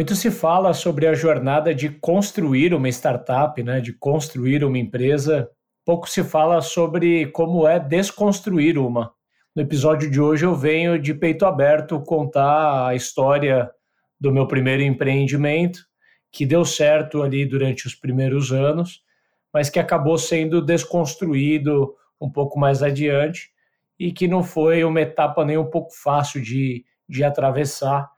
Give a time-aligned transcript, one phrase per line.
[0.00, 5.50] Muito se fala sobre a jornada de construir uma startup, né, de construir uma empresa.
[5.84, 9.12] Pouco se fala sobre como é desconstruir uma.
[9.54, 13.70] No episódio de hoje eu venho de peito aberto contar a história
[14.18, 15.80] do meu primeiro empreendimento,
[16.32, 19.02] que deu certo ali durante os primeiros anos,
[19.52, 23.50] mas que acabou sendo desconstruído um pouco mais adiante
[23.98, 28.08] e que não foi uma etapa nem um pouco fácil de, de atravessar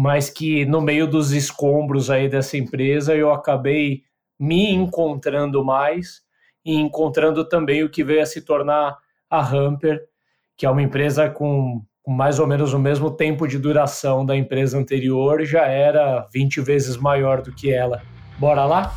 [0.00, 4.02] mas que no meio dos escombros aí dessa empresa eu acabei
[4.38, 6.22] me encontrando mais
[6.64, 8.96] e encontrando também o que veio a se tornar
[9.28, 10.02] a Hamper,
[10.56, 14.78] que é uma empresa com, mais ou menos o mesmo tempo de duração da empresa
[14.78, 18.00] anterior, já era 20 vezes maior do que ela.
[18.38, 18.96] Bora lá?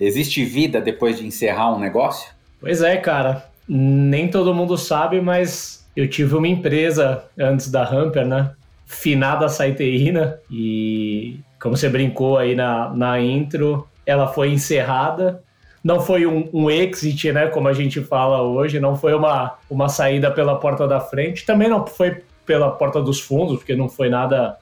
[0.00, 2.30] existe vida depois de encerrar um negócio?
[2.60, 3.48] Pois é, cara.
[3.68, 8.50] Nem todo mundo sabe, mas eu tive uma empresa antes da Hamper, né?
[8.86, 10.40] Finada Saiteína.
[10.50, 15.42] E como você brincou aí na, na intro, ela foi encerrada.
[15.82, 17.46] Não foi um, um exit, né?
[17.46, 21.46] Como a gente fala hoje, não foi uma, uma saída pela porta da frente.
[21.46, 24.58] Também não foi pela porta dos fundos, porque não foi nada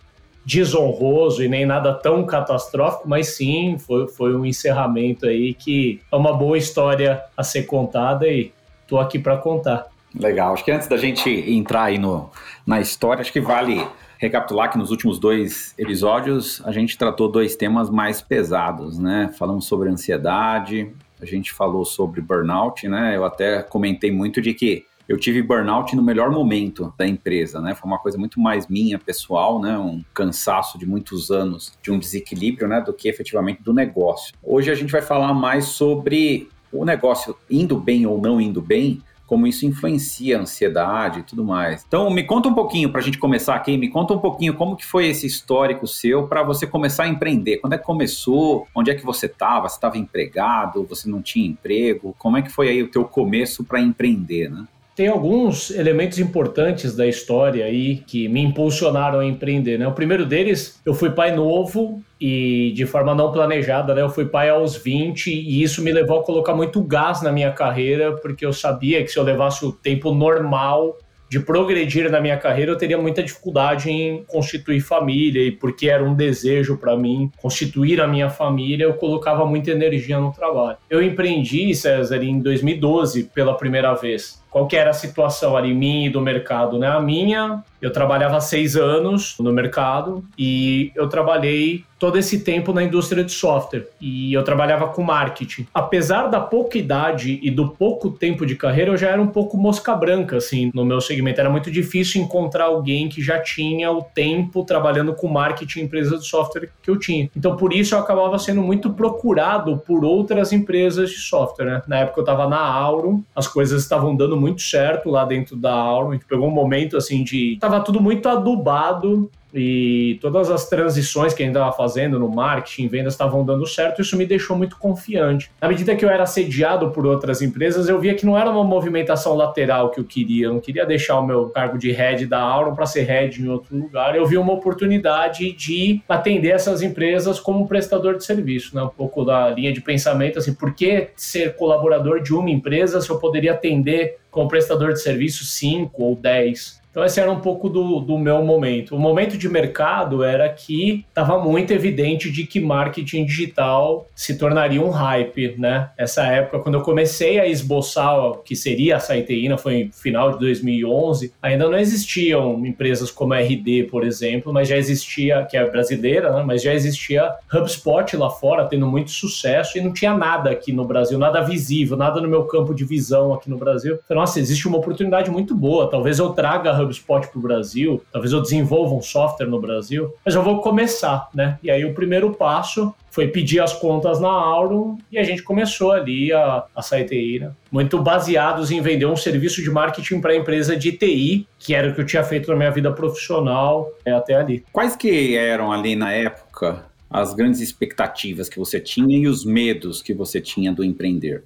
[0.49, 6.17] desonroso e nem nada tão catastrófico, mas sim foi, foi um encerramento aí que é
[6.17, 8.51] uma boa história a ser contada e
[8.87, 9.89] tô aqui para contar.
[10.19, 10.55] Legal.
[10.55, 12.31] Acho que antes da gente entrar aí no,
[12.67, 17.55] na história, acho que vale recapitular que nos últimos dois episódios a gente tratou dois
[17.55, 19.31] temas mais pesados, né?
[19.39, 23.15] Falamos sobre ansiedade, a gente falou sobre burnout, né?
[23.15, 27.75] Eu até comentei muito de que eu tive burnout no melhor momento da empresa, né?
[27.75, 29.77] Foi uma coisa muito mais minha, pessoal, né?
[29.79, 32.83] Um cansaço de muitos anos de um desequilíbrio, né?
[32.83, 34.35] Do que efetivamente do negócio.
[34.43, 39.03] Hoje a gente vai falar mais sobre o negócio indo bem ou não indo bem,
[39.27, 41.85] como isso influencia a ansiedade e tudo mais.
[41.87, 44.77] Então, me conta um pouquinho para a gente começar aqui, me conta um pouquinho como
[44.77, 47.59] que foi esse histórico seu para você começar a empreender.
[47.59, 48.67] Quando é que começou?
[48.75, 49.69] Onde é que você estava?
[49.69, 50.85] Você estava empregado?
[50.85, 52.15] Você não tinha emprego?
[52.19, 54.67] Como é que foi aí o teu começo para empreender, né?
[54.99, 59.87] Tem alguns elementos importantes da história aí que me impulsionaram a empreender, né?
[59.87, 64.03] O primeiro deles, eu fui pai novo e de forma não planejada, né?
[64.03, 67.53] Eu fui pai aos 20 e isso me levou a colocar muito gás na minha
[67.53, 70.99] carreira, porque eu sabia que se eu levasse o tempo normal
[71.31, 76.03] de progredir na minha carreira, eu teria muita dificuldade em constituir família e porque era
[76.03, 80.79] um desejo para mim constituir a minha família, eu colocava muita energia no trabalho.
[80.89, 86.09] Eu empreendi, César, em 2012 pela primeira vez qual que era a situação ali minha
[86.09, 86.89] e do mercado, né?
[86.89, 92.83] A minha, eu trabalhava seis anos no mercado e eu trabalhei todo esse tempo na
[92.83, 95.67] indústria de software e eu trabalhava com marketing.
[95.75, 99.57] Apesar da pouca idade e do pouco tempo de carreira, eu já era um pouco
[99.57, 101.41] mosca branca, assim, no meu segmento.
[101.41, 106.19] Era muito difícil encontrar alguém que já tinha o tempo trabalhando com marketing em empresa
[106.19, 107.29] de software que eu tinha.
[107.37, 111.83] Então, por isso, eu acabava sendo muito procurado por outras empresas de software, né?
[111.89, 115.73] Na época, eu estava na Aurum, as coisas estavam dando muito certo lá dentro da
[115.73, 116.11] Aurum.
[116.11, 117.59] A gente pegou um momento assim de.
[117.61, 122.89] Tava tudo muito adubado e todas as transições que a gente estava fazendo no marketing,
[122.89, 125.51] vendas estavam dando certo, isso me deixou muito confiante.
[125.61, 128.65] Na medida que eu era assediado por outras empresas, eu via que não era uma
[128.65, 132.41] movimentação lateral que eu queria, eu não queria deixar o meu cargo de head da
[132.41, 134.15] Auron para ser head em outro lugar.
[134.15, 138.83] Eu vi uma oportunidade de atender essas empresas como prestador de serviço, né?
[138.83, 143.11] um pouco da linha de pensamento, assim, por que ser colaborador de uma empresa se
[143.11, 146.79] eu poderia atender como prestador de serviço 5 ou 10?
[146.99, 148.97] Então esse era um pouco do, do meu momento.
[148.97, 154.83] O momento de mercado era que estava muito evidente de que marketing digital se tornaria
[154.83, 155.91] um hype, né?
[155.97, 160.33] Essa época, quando eu comecei a esboçar o que seria a Saiteína, foi no final
[160.33, 165.57] de 2011, ainda não existiam empresas como a RD, por exemplo, mas já existia, que
[165.57, 166.43] é brasileira, né?
[166.45, 170.85] mas já existia HubSpot lá fora, tendo muito sucesso, e não tinha nada aqui no
[170.85, 174.01] Brasil, nada visível, nada no meu campo de visão aqui no Brasil.
[174.09, 178.03] Falei, nossa, existe uma oportunidade muito boa, talvez eu traga a HubSpot para o Brasil,
[178.13, 181.59] talvez eu desenvolva um software no Brasil, mas eu vou começar, né?
[181.63, 185.93] E aí o primeiro passo foi pedir as contas na Aurum e a gente começou
[185.93, 190.77] ali a, a Saiteira, muito baseados em vender um serviço de marketing para a empresa
[190.77, 194.35] de TI, que era o que eu tinha feito na minha vida profissional é, até
[194.35, 194.65] ali.
[194.73, 200.03] Quais que eram ali na época as grandes expectativas que você tinha e os medos
[200.03, 201.43] que você tinha do empreender?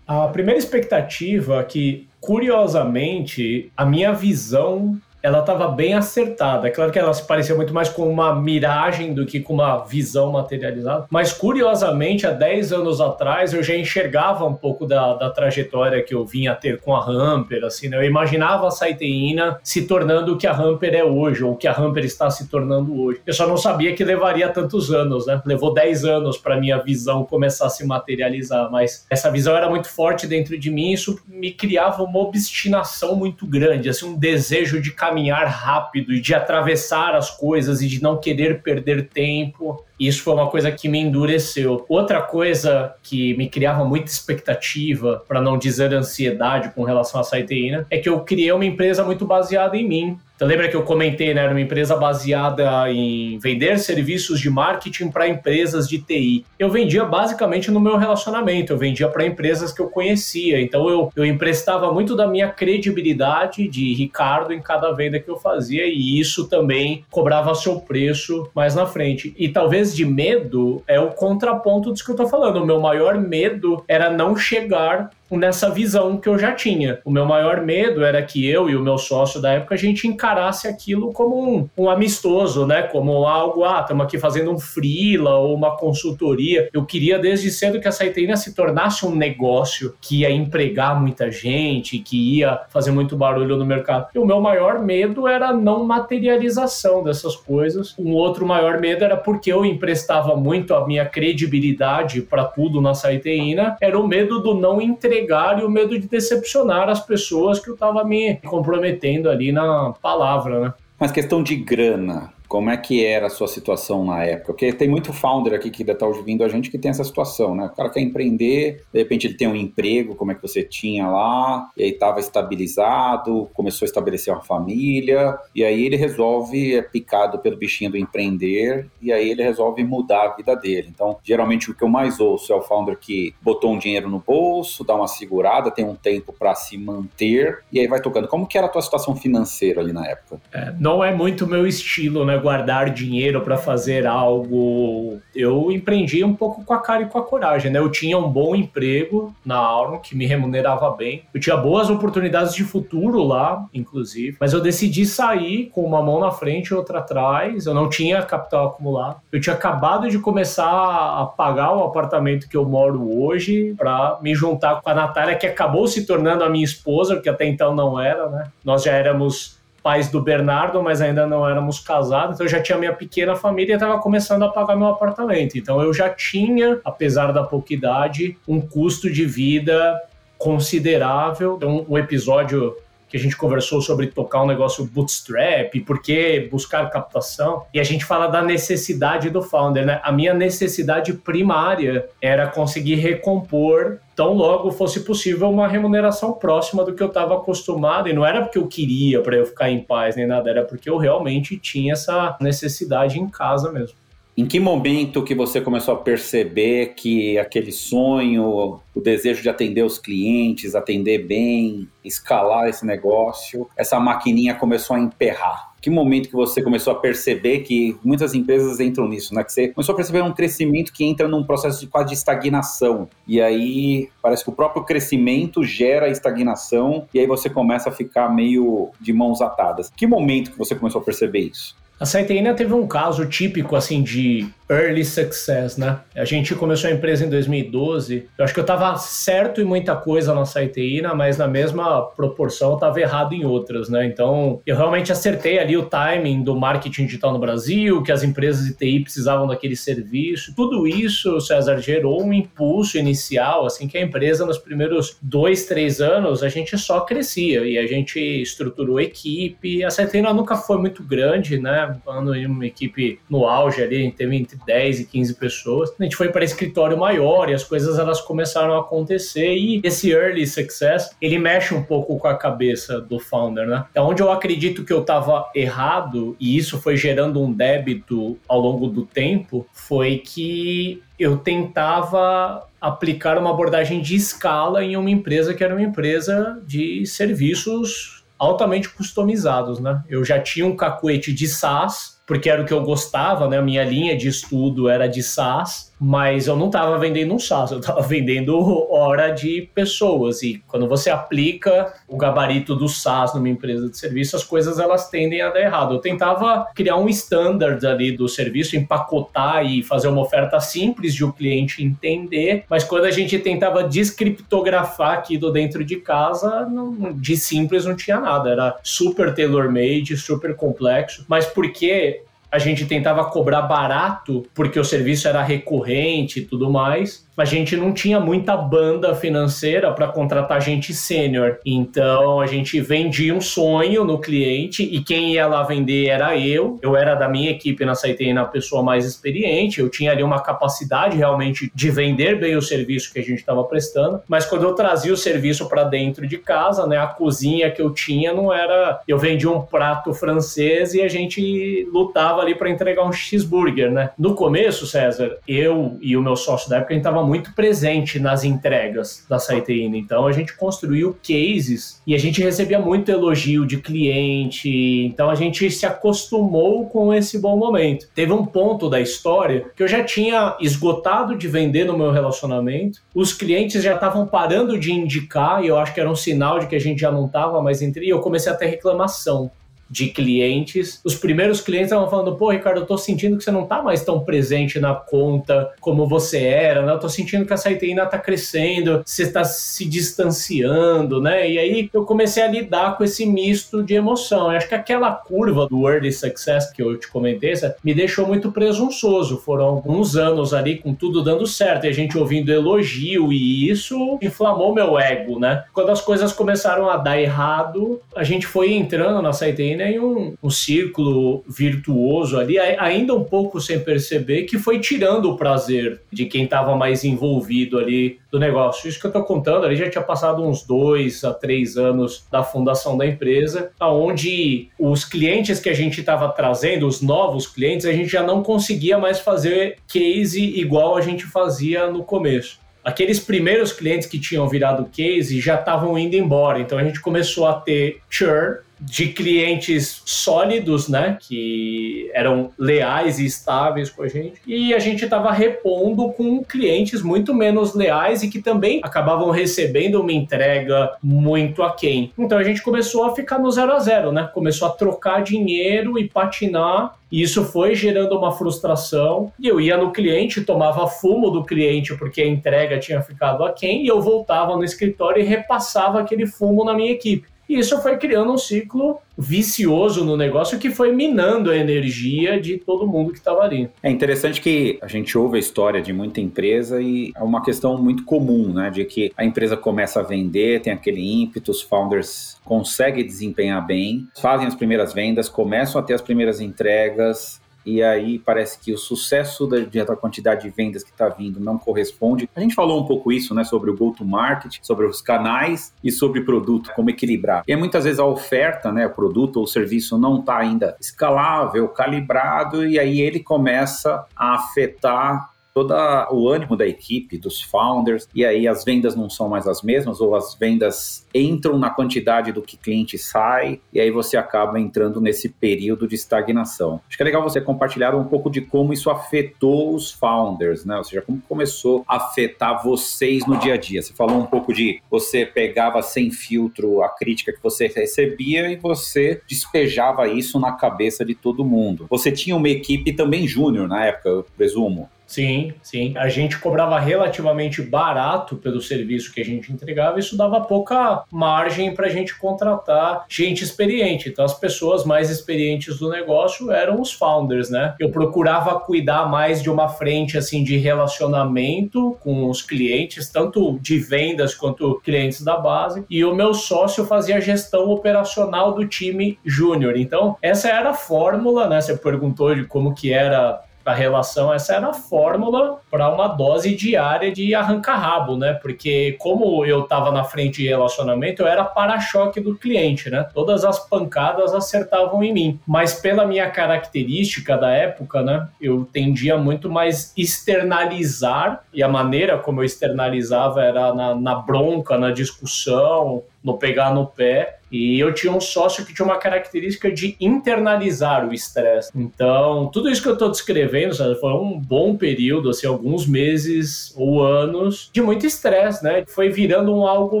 [0.12, 6.68] A primeira expectativa é que, curiosamente, a minha visão ela estava bem acertada.
[6.68, 9.84] É claro que ela se parecia muito mais com uma miragem do que com uma
[9.84, 15.30] visão materializada, mas curiosamente, há 10 anos atrás, eu já enxergava um pouco da, da
[15.30, 17.98] trajetória que eu vinha ter com a Hamper, assim, né?
[17.98, 21.68] Eu imaginava a Saiteína se tornando o que a Hamper é hoje, ou o que
[21.68, 23.20] a Hamper está se tornando hoje.
[23.26, 25.40] Eu só não sabia que levaria tantos anos, né?
[25.44, 29.88] Levou 10 anos para minha visão começar a se materializar, mas essa visão era muito
[29.88, 34.80] forte dentro de mim, e isso me criava uma obstinação muito grande, assim, um desejo
[34.80, 39.84] de caminhar rápido e de atravessar as coisas e de não querer perder tempo.
[40.00, 41.84] Isso foi uma coisa que me endureceu.
[41.86, 47.86] Outra coisa que me criava muita expectativa, para não dizer ansiedade com relação à Saiteína,
[47.90, 50.18] é que eu criei uma empresa muito baseada em mim.
[50.40, 51.42] Então, lembra que eu comentei, né?
[51.42, 56.46] Era uma empresa baseada em vender serviços de marketing para empresas de TI.
[56.58, 60.58] Eu vendia basicamente no meu relacionamento, eu vendia para empresas que eu conhecia.
[60.58, 65.36] Então, eu, eu emprestava muito da minha credibilidade de Ricardo em cada venda que eu
[65.36, 69.34] fazia, e isso também cobrava seu preço mais na frente.
[69.36, 72.62] E talvez de medo é o contraponto disso que eu tô falando.
[72.62, 77.00] O meu maior medo era não chegar nessa visão que eu já tinha.
[77.04, 80.08] O meu maior medo era que eu e o meu sócio da época a gente
[80.08, 82.82] encarasse aquilo como um, um amistoso, né?
[82.82, 86.68] Como algo, ah, estamos aqui fazendo um freela ou uma consultoria.
[86.72, 91.30] Eu queria desde cedo que a Saiteina se tornasse um negócio que ia empregar muita
[91.30, 94.08] gente, que ia fazer muito barulho no mercado.
[94.14, 97.94] E o meu maior medo era a não materialização dessas coisas.
[97.98, 102.94] Um outro maior medo era porque eu emprestava muito a minha credibilidade para tudo na
[102.94, 105.19] Saiteina, era o medo do não entregar
[105.60, 110.60] e o medo de decepcionar as pessoas que eu estava me comprometendo ali na palavra,
[110.60, 110.74] né?
[110.98, 114.46] Mas questão de grana, como é que era a sua situação na época?
[114.46, 117.54] Porque tem muito founder aqui que ainda está ouvindo a gente que tem essa situação,
[117.54, 117.66] né?
[117.66, 121.06] O cara quer empreender, de repente ele tem um emprego, como é que você tinha
[121.06, 126.82] lá, e aí estava estabilizado, começou a estabelecer uma família, e aí ele resolve, é
[126.82, 130.88] picado pelo bichinho do empreender, e aí ele resolve mudar a vida dele.
[130.92, 134.18] Então, geralmente o que eu mais ouço é o founder que botou um dinheiro no
[134.18, 138.26] bolso, dá uma segurada, tem um tempo para se manter, e aí vai tocando.
[138.26, 140.40] Como que era a tua situação financeira ali na época?
[140.52, 142.39] É, não é muito meu estilo, né?
[142.40, 145.20] Guardar dinheiro para fazer algo.
[145.34, 147.78] Eu empreendi um pouco com a cara e com a coragem, né?
[147.78, 151.22] Eu tinha um bom emprego na Auron que me remunerava bem.
[151.32, 156.20] Eu tinha boas oportunidades de futuro lá, inclusive, mas eu decidi sair com uma mão
[156.20, 157.66] na frente e outra atrás.
[157.66, 159.20] Eu não tinha capital acumulado.
[159.30, 164.34] Eu tinha acabado de começar a pagar o apartamento que eu moro hoje para me
[164.34, 168.00] juntar com a Natália, que acabou se tornando a minha esposa, que até então não
[168.00, 168.44] era, né?
[168.64, 172.78] Nós já éramos pais do Bernardo, mas ainda não éramos casados, então eu já tinha
[172.78, 175.56] minha pequena família e estava começando a pagar meu apartamento.
[175.56, 180.00] Então eu já tinha, apesar da pouca idade, um custo de vida
[180.38, 181.56] considerável.
[181.56, 182.74] Então, o episódio
[183.10, 187.84] que a gente conversou sobre tocar um negócio bootstrap, por que buscar captação, e a
[187.84, 190.00] gente fala da necessidade do founder, né?
[190.04, 196.94] A minha necessidade primária era conseguir recompor tão logo fosse possível uma remuneração próxima do
[196.94, 200.14] que eu estava acostumado, e não era porque eu queria para eu ficar em paz
[200.14, 203.98] nem nada, era porque eu realmente tinha essa necessidade em casa mesmo.
[204.40, 209.84] Em que momento que você começou a perceber que aquele sonho, o desejo de atender
[209.84, 215.74] os clientes, atender bem, escalar esse negócio, essa maquininha começou a emperrar?
[215.78, 219.44] Que momento que você começou a perceber que muitas empresas entram nisso, né?
[219.44, 223.10] Que você começou a perceber um crescimento que entra num processo de quase de estagnação.
[223.28, 228.30] E aí parece que o próprio crescimento gera estagnação e aí você começa a ficar
[228.30, 229.90] meio de mãos atadas.
[229.94, 231.79] Que momento que você começou a perceber isso?
[232.00, 235.98] A Saiteína teve um caso típico assim de early success, né?
[236.14, 238.28] A gente começou a empresa em 2012.
[238.38, 242.70] Eu acho que eu estava certo em muita coisa na Saiteína, mas na mesma proporção
[242.70, 244.06] eu estava errado em outras, né?
[244.06, 248.64] Então, eu realmente acertei ali o timing do marketing digital no Brasil, que as empresas
[248.64, 250.54] de TI precisavam daquele serviço.
[250.54, 256.00] Tudo isso, César, gerou um impulso inicial, assim, que a empresa nos primeiros dois, três
[256.00, 259.82] anos, a gente só crescia e a gente estruturou equipe.
[259.82, 261.98] A Saiteína nunca foi muito grande, né?
[262.36, 265.92] Em uma equipe no auge ali, teve entre 10 e 15 pessoas.
[265.98, 270.10] A gente foi para escritório maior e as coisas elas começaram a acontecer e esse
[270.10, 273.84] early success, ele mexe um pouco com a cabeça do founder, né?
[273.90, 278.60] Então, onde eu acredito que eu estava errado e isso foi gerando um débito ao
[278.60, 285.52] longo do tempo, foi que eu tentava aplicar uma abordagem de escala em uma empresa
[285.52, 290.02] que era uma empresa de serviços altamente customizados, né?
[290.08, 293.58] Eu já tinha um cacuete de SaaS, porque era o que eu gostava, né?
[293.58, 297.72] A minha linha de estudo era de SaaS mas eu não estava vendendo um SaaS,
[297.72, 298.58] eu estava vendendo
[298.90, 300.42] hora de pessoas.
[300.42, 305.10] E quando você aplica o gabarito do SaaS numa empresa de serviço, as coisas elas
[305.10, 305.94] tendem a dar errado.
[305.94, 311.22] Eu tentava criar um standard ali do serviço, empacotar e fazer uma oferta simples de
[311.22, 317.12] o cliente entender, mas quando a gente tentava descriptografar aqui do dentro de casa, não,
[317.12, 318.48] de simples não tinha nada.
[318.48, 325.28] Era super tailor-made, super complexo, mas porque a gente tentava cobrar barato porque o serviço
[325.28, 330.92] era recorrente e tudo mais a gente não tinha muita banda financeira para contratar gente
[330.92, 331.58] sênior.
[331.64, 336.78] Então a gente vendia um sonho no cliente e quem ia lá vender era eu.
[336.82, 339.80] Eu era da minha equipe na Saitei a pessoa mais experiente.
[339.80, 343.64] Eu tinha ali uma capacidade realmente de vender bem o serviço que a gente estava
[343.64, 344.22] prestando.
[344.28, 347.90] Mas quando eu trazia o serviço para dentro de casa, né, a cozinha que eu
[347.90, 349.00] tinha não era.
[349.06, 354.10] Eu vendia um prato francês e a gente lutava ali para entregar um cheeseburger, né?
[354.18, 358.18] No começo, César, eu e o meu sócio da época a gente estava muito presente
[358.18, 359.96] nas entregas da Saiteína.
[359.96, 364.68] Então a gente construiu cases e a gente recebia muito elogio de cliente.
[365.06, 368.08] Então a gente se acostumou com esse bom momento.
[368.12, 373.00] Teve um ponto da história que eu já tinha esgotado de vender no meu relacionamento.
[373.14, 376.66] Os clientes já estavam parando de indicar e eu acho que era um sinal de
[376.66, 378.06] que a gente já não estava mais entre.
[378.06, 379.52] E eu comecei a ter reclamação
[379.90, 381.00] de clientes.
[381.04, 384.04] Os primeiros clientes estavam falando: pô, Ricardo, eu tô sentindo que você não tá mais
[384.04, 386.92] tão presente na conta como você era, né?
[386.92, 391.50] Eu tô sentindo que a Saiteína tá crescendo, você está se distanciando, né?
[391.50, 394.50] E aí eu comecei a lidar com esse misto de emoção.
[394.50, 397.50] Eu acho que aquela curva do early success que eu te comentei
[397.82, 399.38] me deixou muito presunçoso.
[399.38, 404.18] Foram alguns anos ali com tudo dando certo e a gente ouvindo elogio e isso
[404.22, 405.64] inflamou meu ego, né?
[405.72, 410.34] Quando as coisas começaram a dar errado, a gente foi entrando na Saiteína em um,
[410.42, 416.26] um círculo virtuoso ali, ainda um pouco sem perceber, que foi tirando o prazer de
[416.26, 418.88] quem estava mais envolvido ali do negócio.
[418.88, 422.42] Isso que eu estou contando ali já tinha passado uns dois a três anos da
[422.42, 427.92] fundação da empresa, aonde os clientes que a gente estava trazendo, os novos clientes, a
[427.92, 433.72] gente já não conseguia mais fazer case igual a gente fazia no começo aqueles primeiros
[433.72, 436.60] clientes que tinham virado case já estavam indo embora.
[436.60, 443.26] Então a gente começou a ter churn de clientes sólidos, né, que eram leais e
[443.26, 448.30] estáveis com a gente, e a gente estava repondo com clientes muito menos leais e
[448.30, 452.12] que também acabavam recebendo uma entrega muito aquém.
[452.18, 454.28] Então a gente começou a ficar no zero a zero, né?
[454.32, 459.32] Começou a trocar dinheiro e patinar e isso foi gerando uma frustração.
[459.38, 463.84] E eu ia no cliente, tomava fumo do cliente porque a entrega tinha ficado aquém,
[463.84, 467.28] e eu voltava no escritório e repassava aquele fumo na minha equipe.
[467.50, 472.58] E isso foi criando um ciclo vicioso no negócio que foi minando a energia de
[472.58, 473.68] todo mundo que estava ali.
[473.82, 477.76] É interessante que a gente ouve a história de muita empresa e é uma questão
[477.76, 478.70] muito comum, né?
[478.70, 484.06] De que a empresa começa a vender, tem aquele ímpeto, os founders conseguem desempenhar bem,
[484.20, 487.39] fazem as primeiras vendas, começam a ter as primeiras entregas,
[487.70, 491.56] e aí parece que o sucesso da, da quantidade de vendas que está vindo não
[491.56, 492.28] corresponde.
[492.34, 496.22] A gente falou um pouco isso, né, sobre o go-to-market, sobre os canais e sobre
[496.22, 497.44] produto, como equilibrar.
[497.46, 501.68] E muitas vezes a oferta, né, o produto ou o serviço não está ainda escalável,
[501.68, 505.74] calibrado, e aí ele começa a afetar todo
[506.10, 510.00] o ânimo da equipe, dos founders, e aí as vendas não são mais as mesmas,
[510.00, 515.00] ou as vendas entram na quantidade do que cliente sai, e aí você acaba entrando
[515.00, 516.80] nesse período de estagnação.
[516.88, 520.76] Acho que é legal você compartilhar um pouco de como isso afetou os founders, né?
[520.76, 523.82] Ou seja, como começou a afetar vocês no dia a dia.
[523.82, 528.56] Você falou um pouco de você pegava sem filtro a crítica que você recebia e
[528.56, 531.86] você despejava isso na cabeça de todo mundo.
[531.90, 534.88] Você tinha uma equipe também júnior na época, eu presumo.
[535.10, 535.92] Sim, sim.
[535.96, 541.74] A gente cobrava relativamente barato pelo serviço que a gente entregava, isso dava pouca margem
[541.74, 544.08] para a gente contratar gente experiente.
[544.08, 547.74] Então, as pessoas mais experientes do negócio eram os founders, né?
[547.80, 553.80] Eu procurava cuidar mais de uma frente assim de relacionamento com os clientes, tanto de
[553.80, 559.18] vendas quanto clientes da base, e o meu sócio fazia a gestão operacional do time
[559.24, 559.76] júnior.
[559.76, 561.60] Então, essa era a fórmula, né?
[561.60, 566.54] Você perguntou de como que era a relação, essa era a fórmula para uma dose
[566.54, 568.34] diária de arranca-rabo, né?
[568.34, 573.06] Porque como eu estava na frente de relacionamento, eu era para-choque do cliente, né?
[573.14, 575.40] Todas as pancadas acertavam em mim.
[575.46, 578.28] Mas pela minha característica da época, né?
[578.40, 584.76] Eu tendia muito mais externalizar, e a maneira como eu externalizava era na, na bronca,
[584.76, 587.36] na discussão, no pegar no pé.
[587.50, 591.72] E eu tinha um sócio que tinha uma característica de internalizar o estresse.
[591.74, 596.72] Então, tudo isso que eu estou descrevendo, sabe, foi um bom período, assim, alguns meses
[596.76, 598.84] ou anos de muito estresse, né?
[598.86, 600.00] Foi virando um algo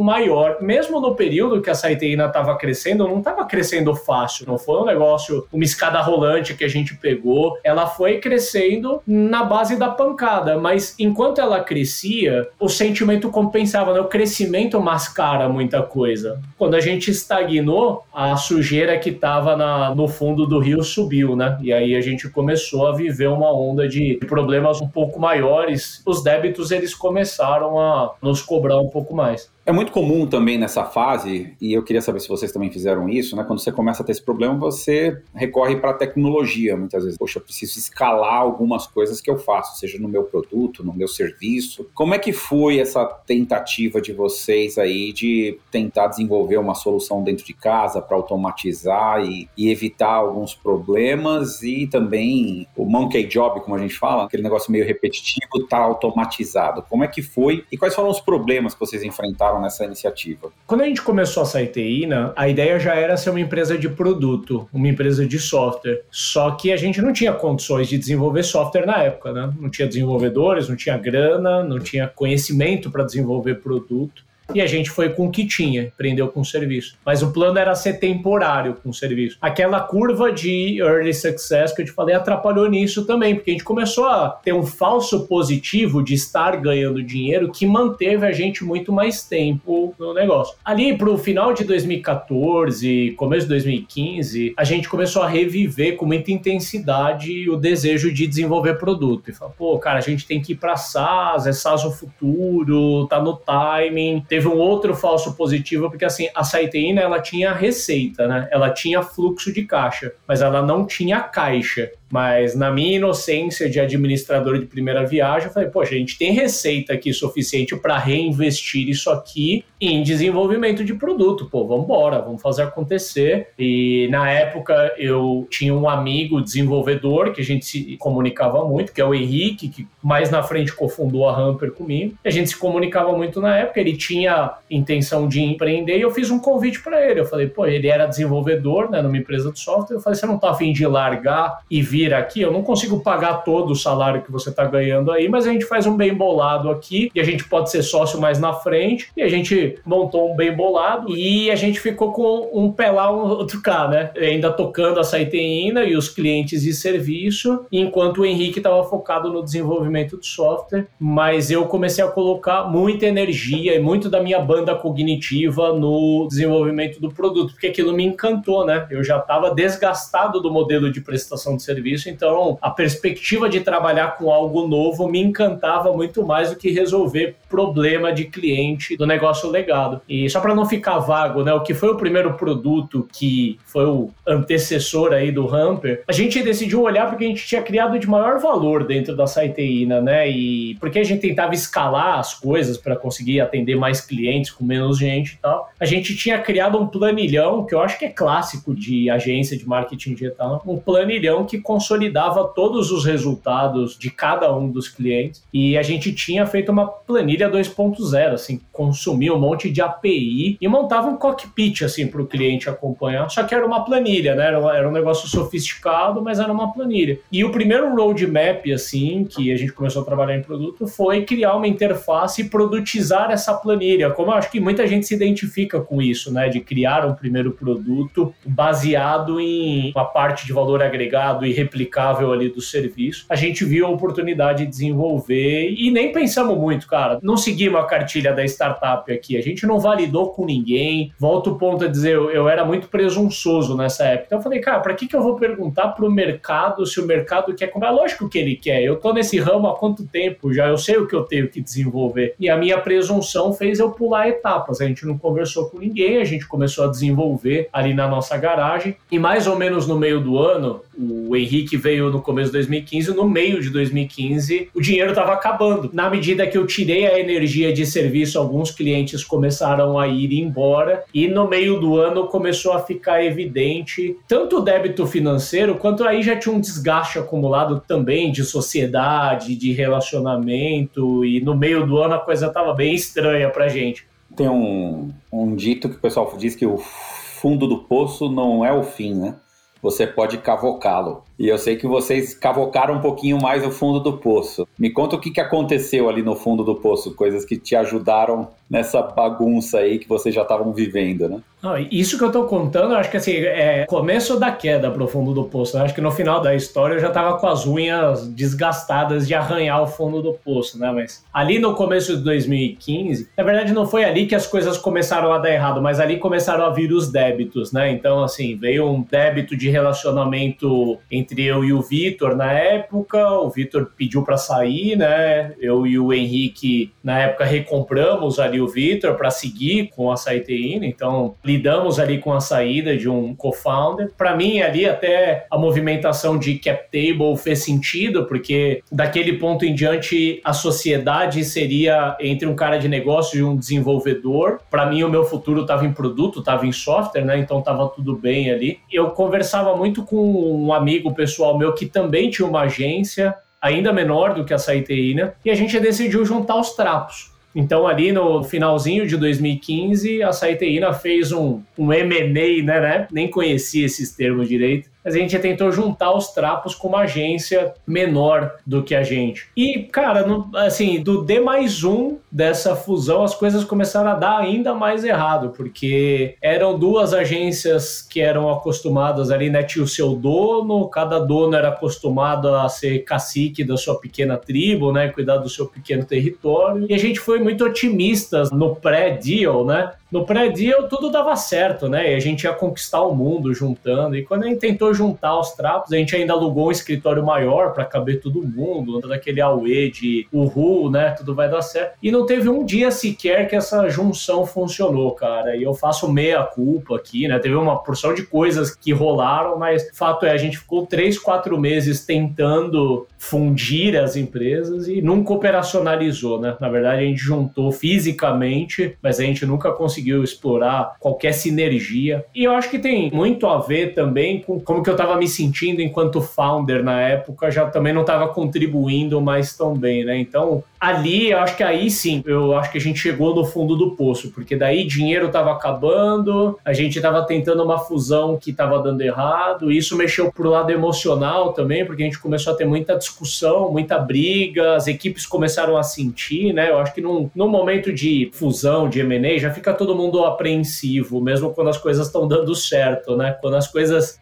[0.00, 0.58] maior.
[0.60, 4.84] Mesmo no período que a Saiteína estava crescendo, não estava crescendo fácil, não foi um
[4.84, 7.58] negócio, uma escada rolante que a gente pegou.
[7.64, 13.98] Ela foi crescendo na base da pancada, mas enquanto ela crescia, o sentimento compensava, né?
[13.98, 16.40] O crescimento mascara muita coisa coisa.
[16.58, 19.56] Quando a gente estagnou, a sujeira que estava
[19.94, 21.56] no fundo do rio subiu, né?
[21.62, 26.02] E aí a gente começou a viver uma onda de problemas um pouco maiores.
[26.04, 29.48] Os débitos eles começaram a nos cobrar um pouco mais.
[29.64, 33.36] É muito comum também nessa fase, e eu queria saber se vocês também fizeram isso,
[33.36, 33.44] né?
[33.44, 37.18] Quando você começa a ter esse problema, você recorre para a tecnologia muitas vezes.
[37.18, 41.06] Poxa, eu preciso escalar algumas coisas que eu faço, seja no meu produto, no meu
[41.06, 41.88] serviço.
[41.94, 47.44] Como é que foi essa tentativa de vocês aí de tentar desenvolver uma solução dentro
[47.44, 53.76] de casa para automatizar e, e, evitar alguns problemas e também o monkey job, como
[53.76, 56.82] a gente fala, aquele negócio meio repetitivo, tá automatizado.
[56.88, 60.50] Como é que foi e quais foram os problemas que vocês enfrentaram nessa iniciativa?
[60.66, 64.68] Quando a gente começou a Saiteína, a ideia já era ser uma empresa de produto,
[64.72, 66.02] uma empresa de software.
[66.10, 69.52] Só que a gente não tinha condições de desenvolver software na época, né?
[69.58, 74.90] Não tinha desenvolvedores, não tinha grana, não tinha conhecimento para desenvolver produto e a gente
[74.90, 76.96] foi com o que tinha, prendeu com o serviço.
[77.04, 79.38] Mas o plano era ser temporário com o serviço.
[79.40, 83.64] Aquela curva de early success que eu te falei atrapalhou nisso também, porque a gente
[83.64, 88.92] começou a ter um falso positivo de estar ganhando dinheiro que manteve a gente muito
[88.92, 90.56] mais tempo no negócio.
[90.64, 96.30] Ali pro final de 2014, começo de 2015, a gente começou a reviver com muita
[96.30, 99.30] intensidade o desejo de desenvolver produto.
[99.30, 103.06] E falar, pô, cara, a gente tem que ir para SaaS, é SaaS o futuro,
[103.06, 108.26] tá no timing, teve um outro falso positivo, porque assim, a Saiteína ela tinha receita,
[108.26, 108.48] né?
[108.50, 111.90] Ela tinha fluxo de caixa, mas ela não tinha caixa.
[112.10, 116.32] Mas na minha inocência de administrador de primeira viagem, eu falei, poxa, a gente tem
[116.32, 121.48] receita aqui suficiente para reinvestir isso aqui em desenvolvimento de produto.
[121.50, 123.48] Pô, vamos embora, vamos fazer acontecer.
[123.58, 129.00] E na época eu tinha um amigo desenvolvedor que a gente se comunicava muito, que
[129.00, 132.14] é o Henrique, que mais na frente cofundou a Hamper comigo.
[132.24, 136.30] A gente se comunicava muito na época, ele tinha intenção de empreender e eu fiz
[136.30, 137.20] um convite para ele.
[137.20, 139.96] Eu falei, pô, ele era desenvolvedor, né, numa empresa de software.
[139.96, 143.44] Eu falei, você não tá afim de largar e vir aqui, eu não consigo pagar
[143.44, 146.70] todo o salário que você está ganhando aí, mas a gente faz um bem bolado
[146.70, 149.08] aqui e a gente pode ser sócio mais na frente.
[149.16, 153.12] E a gente montou um bem bolado e a gente ficou com um pé lá,
[153.12, 154.10] um outro cá, né?
[154.16, 159.42] Ainda tocando a saiteína e os clientes de serviço, enquanto o Henrique estava focado no
[159.42, 164.74] desenvolvimento de software, mas eu comecei a colocar muita energia e muito da minha banda
[164.74, 168.86] cognitiva no desenvolvimento do produto, porque aquilo me encantou, né?
[168.90, 173.60] Eu já estava desgastado do modelo de prestação de serviço serviço, então a perspectiva de
[173.60, 179.06] trabalhar com algo novo me encantava muito mais do que resolver problema de cliente do
[179.06, 180.00] negócio legado.
[180.08, 183.84] E só para não ficar vago, né, o que foi o primeiro produto que foi
[183.84, 188.08] o antecessor aí do Hamper, a gente decidiu olhar porque a gente tinha criado de
[188.08, 190.30] maior valor dentro da Saiteína, né?
[190.30, 194.98] E porque a gente tentava escalar as coisas para conseguir atender mais clientes com menos
[194.98, 195.70] gente e tal.
[195.80, 199.66] A gente tinha criado um planilhão que eu acho que é clássico de agência de
[199.66, 205.76] marketing digital, um planilhão que consolidava todos os resultados de cada um dos clientes e
[205.76, 211.08] a gente tinha feito uma planilha 2.0, assim, consumia um monte de API e montava
[211.08, 213.28] um cockpit assim para o cliente acompanhar.
[213.30, 214.46] Só que era uma planilha, né?
[214.46, 217.18] Era, era um negócio sofisticado, mas era uma planilha.
[217.30, 221.56] E o primeiro roadmap assim que a gente começou a trabalhar em produto foi criar
[221.56, 224.10] uma interface e produtizar essa planilha.
[224.10, 226.48] Como eu acho que muita gente se identifica com isso, né?
[226.48, 232.48] De criar um primeiro produto baseado em uma parte de valor agregado e replicável ali
[232.48, 233.26] do serviço.
[233.28, 237.18] A gente viu a oportunidade de desenvolver e nem pensamos muito, cara.
[237.30, 239.36] Não seguimos a cartilha da startup aqui.
[239.36, 241.12] A gente não validou com ninguém.
[241.16, 244.24] Volto o ponto a dizer, eu, eu era muito presunçoso nessa época.
[244.26, 247.06] Então eu falei, cara, para que, que eu vou perguntar para o mercado se o
[247.06, 247.92] mercado quer comprar?
[247.92, 248.82] Lógico que ele quer.
[248.82, 250.66] Eu tô nesse ramo há quanto tempo já?
[250.66, 252.34] Eu sei o que eu tenho que desenvolver.
[252.36, 254.80] E a minha presunção fez eu pular etapas.
[254.80, 258.96] A gente não conversou com ninguém, a gente começou a desenvolver ali na nossa garagem.
[259.08, 263.14] E mais ou menos no meio do ano, o Henrique veio no começo de 2015,
[263.14, 265.90] no meio de 2015, o dinheiro estava acabando.
[265.92, 271.04] Na medida que eu tirei a energia de serviço, alguns clientes começaram a ir embora
[271.14, 276.22] e no meio do ano começou a ficar evidente tanto o débito financeiro quanto aí
[276.22, 282.14] já tinha um desgaste acumulado também de sociedade, de relacionamento e no meio do ano
[282.14, 284.06] a coisa estava bem estranha pra gente.
[284.36, 288.72] Tem um, um dito que o pessoal diz que o fundo do poço não é
[288.72, 289.34] o fim, né?
[289.82, 291.22] Você pode cavocá-lo.
[291.38, 294.68] E eu sei que vocês cavocaram um pouquinho mais o fundo do poço.
[294.78, 298.48] Me conta o que, que aconteceu ali no fundo do poço, coisas que te ajudaram
[298.70, 301.40] nessa bagunça aí que vocês já estavam vivendo, né?
[301.62, 305.34] Não, isso que eu tô contando, acho que assim, é começo da queda pro fundo
[305.34, 305.76] do poço.
[305.76, 305.84] Né?
[305.84, 309.82] Acho que no final da história eu já tava com as unhas desgastadas de arranhar
[309.82, 310.90] o fundo do poço, né?
[310.90, 315.32] Mas ali no começo de 2015, na verdade não foi ali que as coisas começaram
[315.32, 317.90] a dar errado, mas ali começaram a vir os débitos, né?
[317.90, 323.32] Então, assim, veio um débito de relacionamento entre eu e o Vitor na época.
[323.32, 325.52] O Vitor pediu para sair, né?
[325.60, 330.86] Eu e o Henrique, na época, recompramos ali o Vitor para seguir com a Saiteína.
[330.86, 334.10] Então, lidamos ali com a saída de um co-founder.
[334.16, 339.74] Para mim, ali até a movimentação de cap table fez sentido, porque daquele ponto em
[339.74, 344.60] diante a sociedade seria entre um cara de negócio e um desenvolvedor.
[344.70, 347.38] Para mim, o meu futuro estava em produto, estava em software, né?
[347.38, 348.78] Então estava tudo bem ali.
[348.90, 354.34] Eu conversava muito com um amigo pessoal meu que também tinha uma agência ainda menor
[354.34, 357.29] do que a Saiteína, e a gente decidiu juntar os trapos.
[357.54, 363.08] Então, ali no finalzinho de 2015, a Saiteína fez um, um M&A, né, né?
[363.10, 367.74] Nem conhecia esses termos direito mas a gente tentou juntar os trapos com uma agência
[367.86, 369.48] menor do que a gente.
[369.56, 374.38] E, cara, no, assim, do D mais um dessa fusão, as coisas começaram a dar
[374.38, 379.62] ainda mais errado, porque eram duas agências que eram acostumadas ali, né?
[379.62, 384.92] Tinha o seu dono, cada dono era acostumado a ser cacique da sua pequena tribo,
[384.92, 385.08] né?
[385.08, 386.86] Cuidar do seu pequeno território.
[386.88, 389.92] E a gente foi muito otimista no pré-deal, né?
[390.10, 392.12] No pré-deal tudo dava certo, né?
[392.12, 394.16] E a gente ia conquistar o mundo juntando.
[394.16, 397.72] E quando a gente tentou juntar os trapos, a gente ainda alugou um escritório maior
[397.72, 401.10] para caber todo mundo, daquele auê de uhul, né?
[401.10, 401.96] Tudo vai dar certo.
[402.02, 405.56] E não teve um dia sequer que essa junção funcionou, cara.
[405.56, 407.38] E eu faço meia culpa aqui, né?
[407.38, 411.58] Teve uma porção de coisas que rolaram, mas fato é, a gente ficou três, quatro
[411.58, 416.56] meses tentando fundir as empresas e nunca operacionalizou, né?
[416.60, 422.24] Na verdade, a gente juntou fisicamente, mas a gente nunca conseguiu explorar qualquer sinergia.
[422.34, 425.28] E eu acho que tem muito a ver também com como que eu estava me
[425.28, 430.18] sentindo enquanto founder na época, já também não estava contribuindo mais tão bem, né?
[430.18, 433.76] Então, ali, eu acho que aí sim, eu acho que a gente chegou no fundo
[433.76, 438.78] do poço, porque daí dinheiro estava acabando, a gente estava tentando uma fusão que estava
[438.78, 442.96] dando errado, isso mexeu pro lado emocional também, porque a gente começou a ter muita
[442.96, 446.70] discussão, muita briga, as equipes começaram a sentir, né?
[446.70, 451.20] Eu acho que num, num momento de fusão, de M&A, já fica todo mundo apreensivo,
[451.20, 453.36] mesmo quando as coisas estão dando certo, né?
[453.40, 454.18] Quando as coisas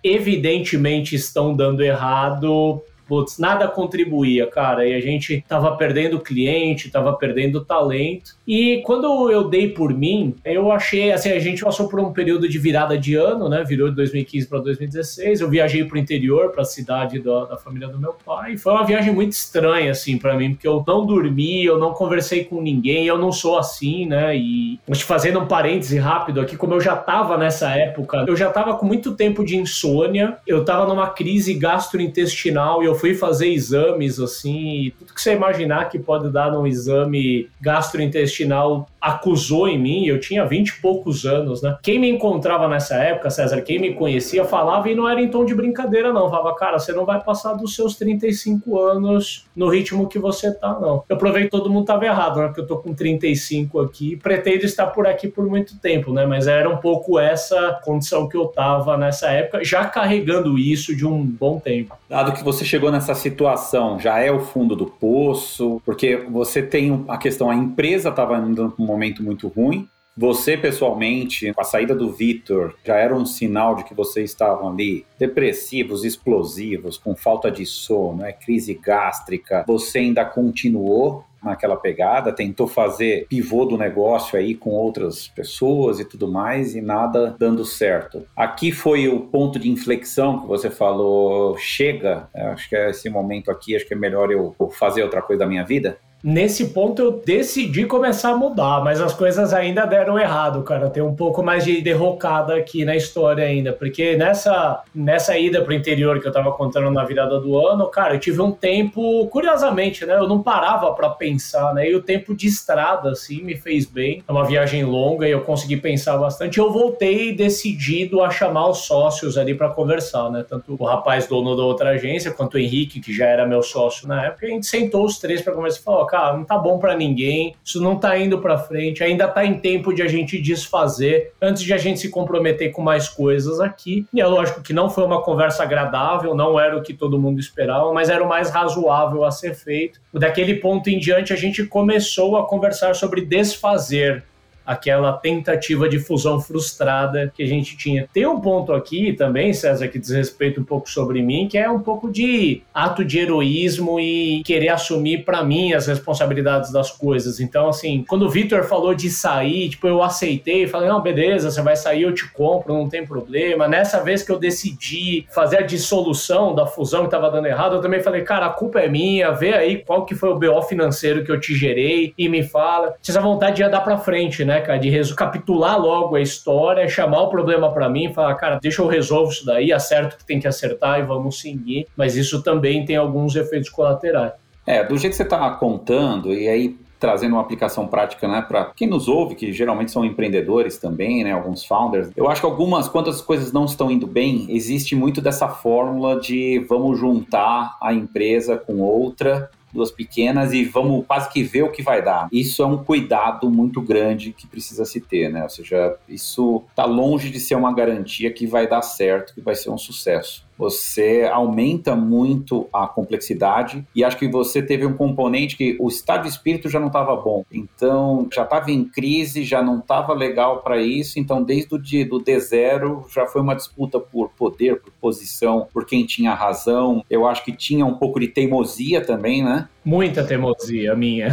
[0.48, 4.86] evidentemente estão dando errado, putz, nada contribuía, cara.
[4.86, 8.36] E a gente tava perdendo cliente, tava perdendo talento.
[8.46, 12.48] E quando eu dei por mim, eu achei, assim, a gente passou por um período
[12.48, 13.64] de virada de ano, né?
[13.64, 15.40] Virou de 2015 para 2016.
[15.40, 18.56] Eu viajei pro interior, para a cidade da, da, família do meu pai.
[18.56, 22.44] Foi uma viagem muito estranha, assim, para mim, porque eu não dormi, eu não conversei
[22.44, 24.36] com ninguém, eu não sou assim, né?
[24.36, 28.76] E fazendo um parêntese rápido aqui, como eu já tava nessa época, eu já tava
[28.76, 34.18] com muito tempo de insônia, eu tava numa crise gastrointestinal e eu fui fazer exames,
[34.18, 40.18] assim, tudo que você imaginar que pode dar num exame gastrointestinal acusou em mim, eu
[40.18, 41.76] tinha 20 e poucos anos, né?
[41.82, 45.44] Quem me encontrava nessa época, César, quem me conhecia, falava e não era em tom
[45.44, 46.28] de brincadeira, não.
[46.28, 50.78] Falava, cara, você não vai passar dos seus 35 anos no ritmo que você tá,
[50.80, 51.04] não.
[51.08, 52.46] Eu provei que todo mundo tava errado, né?
[52.46, 56.26] Porque eu tô com 35 aqui, pretendo estar por aqui por muito tempo, né?
[56.26, 61.06] Mas era um pouco essa condição que eu tava nessa época, já carregando isso de
[61.06, 61.94] um bom tempo.
[62.08, 67.04] Dado que você chegou nessa situação, já é o fundo do poço, porque você tem
[67.08, 71.94] a questão, a empresa estava indo num momento muito ruim, você, pessoalmente, com a saída
[71.94, 77.52] do Vitor, já era um sinal de que vocês estavam ali depressivos, explosivos, com falta
[77.52, 79.64] de sono, é crise gástrica.
[79.68, 86.04] Você ainda continuou naquela pegada, tentou fazer pivô do negócio aí com outras pessoas e
[86.04, 88.24] tudo mais e nada dando certo.
[88.36, 93.50] Aqui foi o ponto de inflexão que você falou, chega, acho que é esse momento
[93.50, 95.98] aqui, acho que é melhor eu fazer outra coisa da minha vida.
[96.22, 100.90] Nesse ponto eu decidi começar a mudar, mas as coisas ainda deram errado, cara.
[100.90, 105.72] Tem um pouco mais de derrocada aqui na história ainda, porque nessa, nessa ida pro
[105.72, 110.04] interior que eu tava contando na virada do ano, cara, eu tive um tempo, curiosamente,
[110.04, 110.16] né?
[110.16, 111.88] Eu não parava para pensar, né?
[111.88, 114.24] E o tempo de estrada, assim, me fez bem.
[114.26, 116.58] É uma viagem longa e eu consegui pensar bastante.
[116.58, 120.44] Eu voltei decidido a chamar os sócios ali para conversar, né?
[120.48, 124.08] Tanto o rapaz dono da outra agência, quanto o Henrique, que já era meu sócio
[124.08, 124.46] na época.
[124.46, 127.54] A gente sentou os três para conversar e falou: cara, não tá bom para ninguém,
[127.64, 131.62] isso não tá indo para frente, ainda tá em tempo de a gente desfazer antes
[131.62, 134.06] de a gente se comprometer com mais coisas aqui.
[134.12, 137.38] E é lógico que não foi uma conversa agradável, não era o que todo mundo
[137.38, 140.00] esperava, mas era o mais razoável a ser feito.
[140.12, 144.24] Daquele ponto em diante, a gente começou a conversar sobre desfazer
[144.68, 148.06] aquela tentativa de fusão frustrada que a gente tinha.
[148.12, 151.70] Tem um ponto aqui também, César, que diz respeito um pouco sobre mim, que é
[151.70, 157.40] um pouco de ato de heroísmo e querer assumir para mim as responsabilidades das coisas.
[157.40, 161.62] Então, assim, quando o Vitor falou de sair, tipo, eu aceitei, falei, não, beleza, você
[161.62, 163.66] vai sair, eu te compro, não tem problema.
[163.66, 167.80] Nessa vez que eu decidi fazer a dissolução da fusão que estava dando errado, eu
[167.80, 171.24] também falei, cara, a culpa é minha, vê aí qual que foi o BO financeiro
[171.24, 172.94] que eu te gerei e me fala.
[173.00, 174.57] Se essa vontade ia dar para frente, né?
[174.60, 174.78] Cara?
[174.78, 179.32] De recapitular logo a história, chamar o problema para mim, falar, cara, deixa eu resolver
[179.32, 181.86] isso daí, acerto que tem que acertar e vamos seguir.
[181.96, 184.32] Mas isso também tem alguns efeitos colaterais.
[184.66, 188.66] É, do jeito que você está contando, e aí trazendo uma aplicação prática, né, para
[188.76, 192.10] quem nos ouve, que geralmente são empreendedores também, né, alguns founders.
[192.16, 196.20] Eu acho que algumas, quando as coisas não estão indo bem, existe muito dessa fórmula
[196.20, 201.72] de vamos juntar a empresa com outra duas pequenas e vamos quase que ver o
[201.72, 202.28] que vai dar.
[202.32, 205.42] Isso é um cuidado muito grande que precisa se ter, né?
[205.42, 209.54] Ou seja, isso está longe de ser uma garantia que vai dar certo, que vai
[209.54, 215.56] ser um sucesso você aumenta muito a complexidade e acho que você teve um componente
[215.56, 217.44] que o estado de espírito já não estava bom.
[217.52, 221.20] Então, já estava em crise, já não estava legal para isso.
[221.20, 225.86] Então, desde o dia do D0 já foi uma disputa por poder, por posição, por
[225.86, 227.04] quem tinha razão.
[227.08, 229.68] Eu acho que tinha um pouco de teimosia também, né?
[229.84, 231.28] Muita teimosia minha.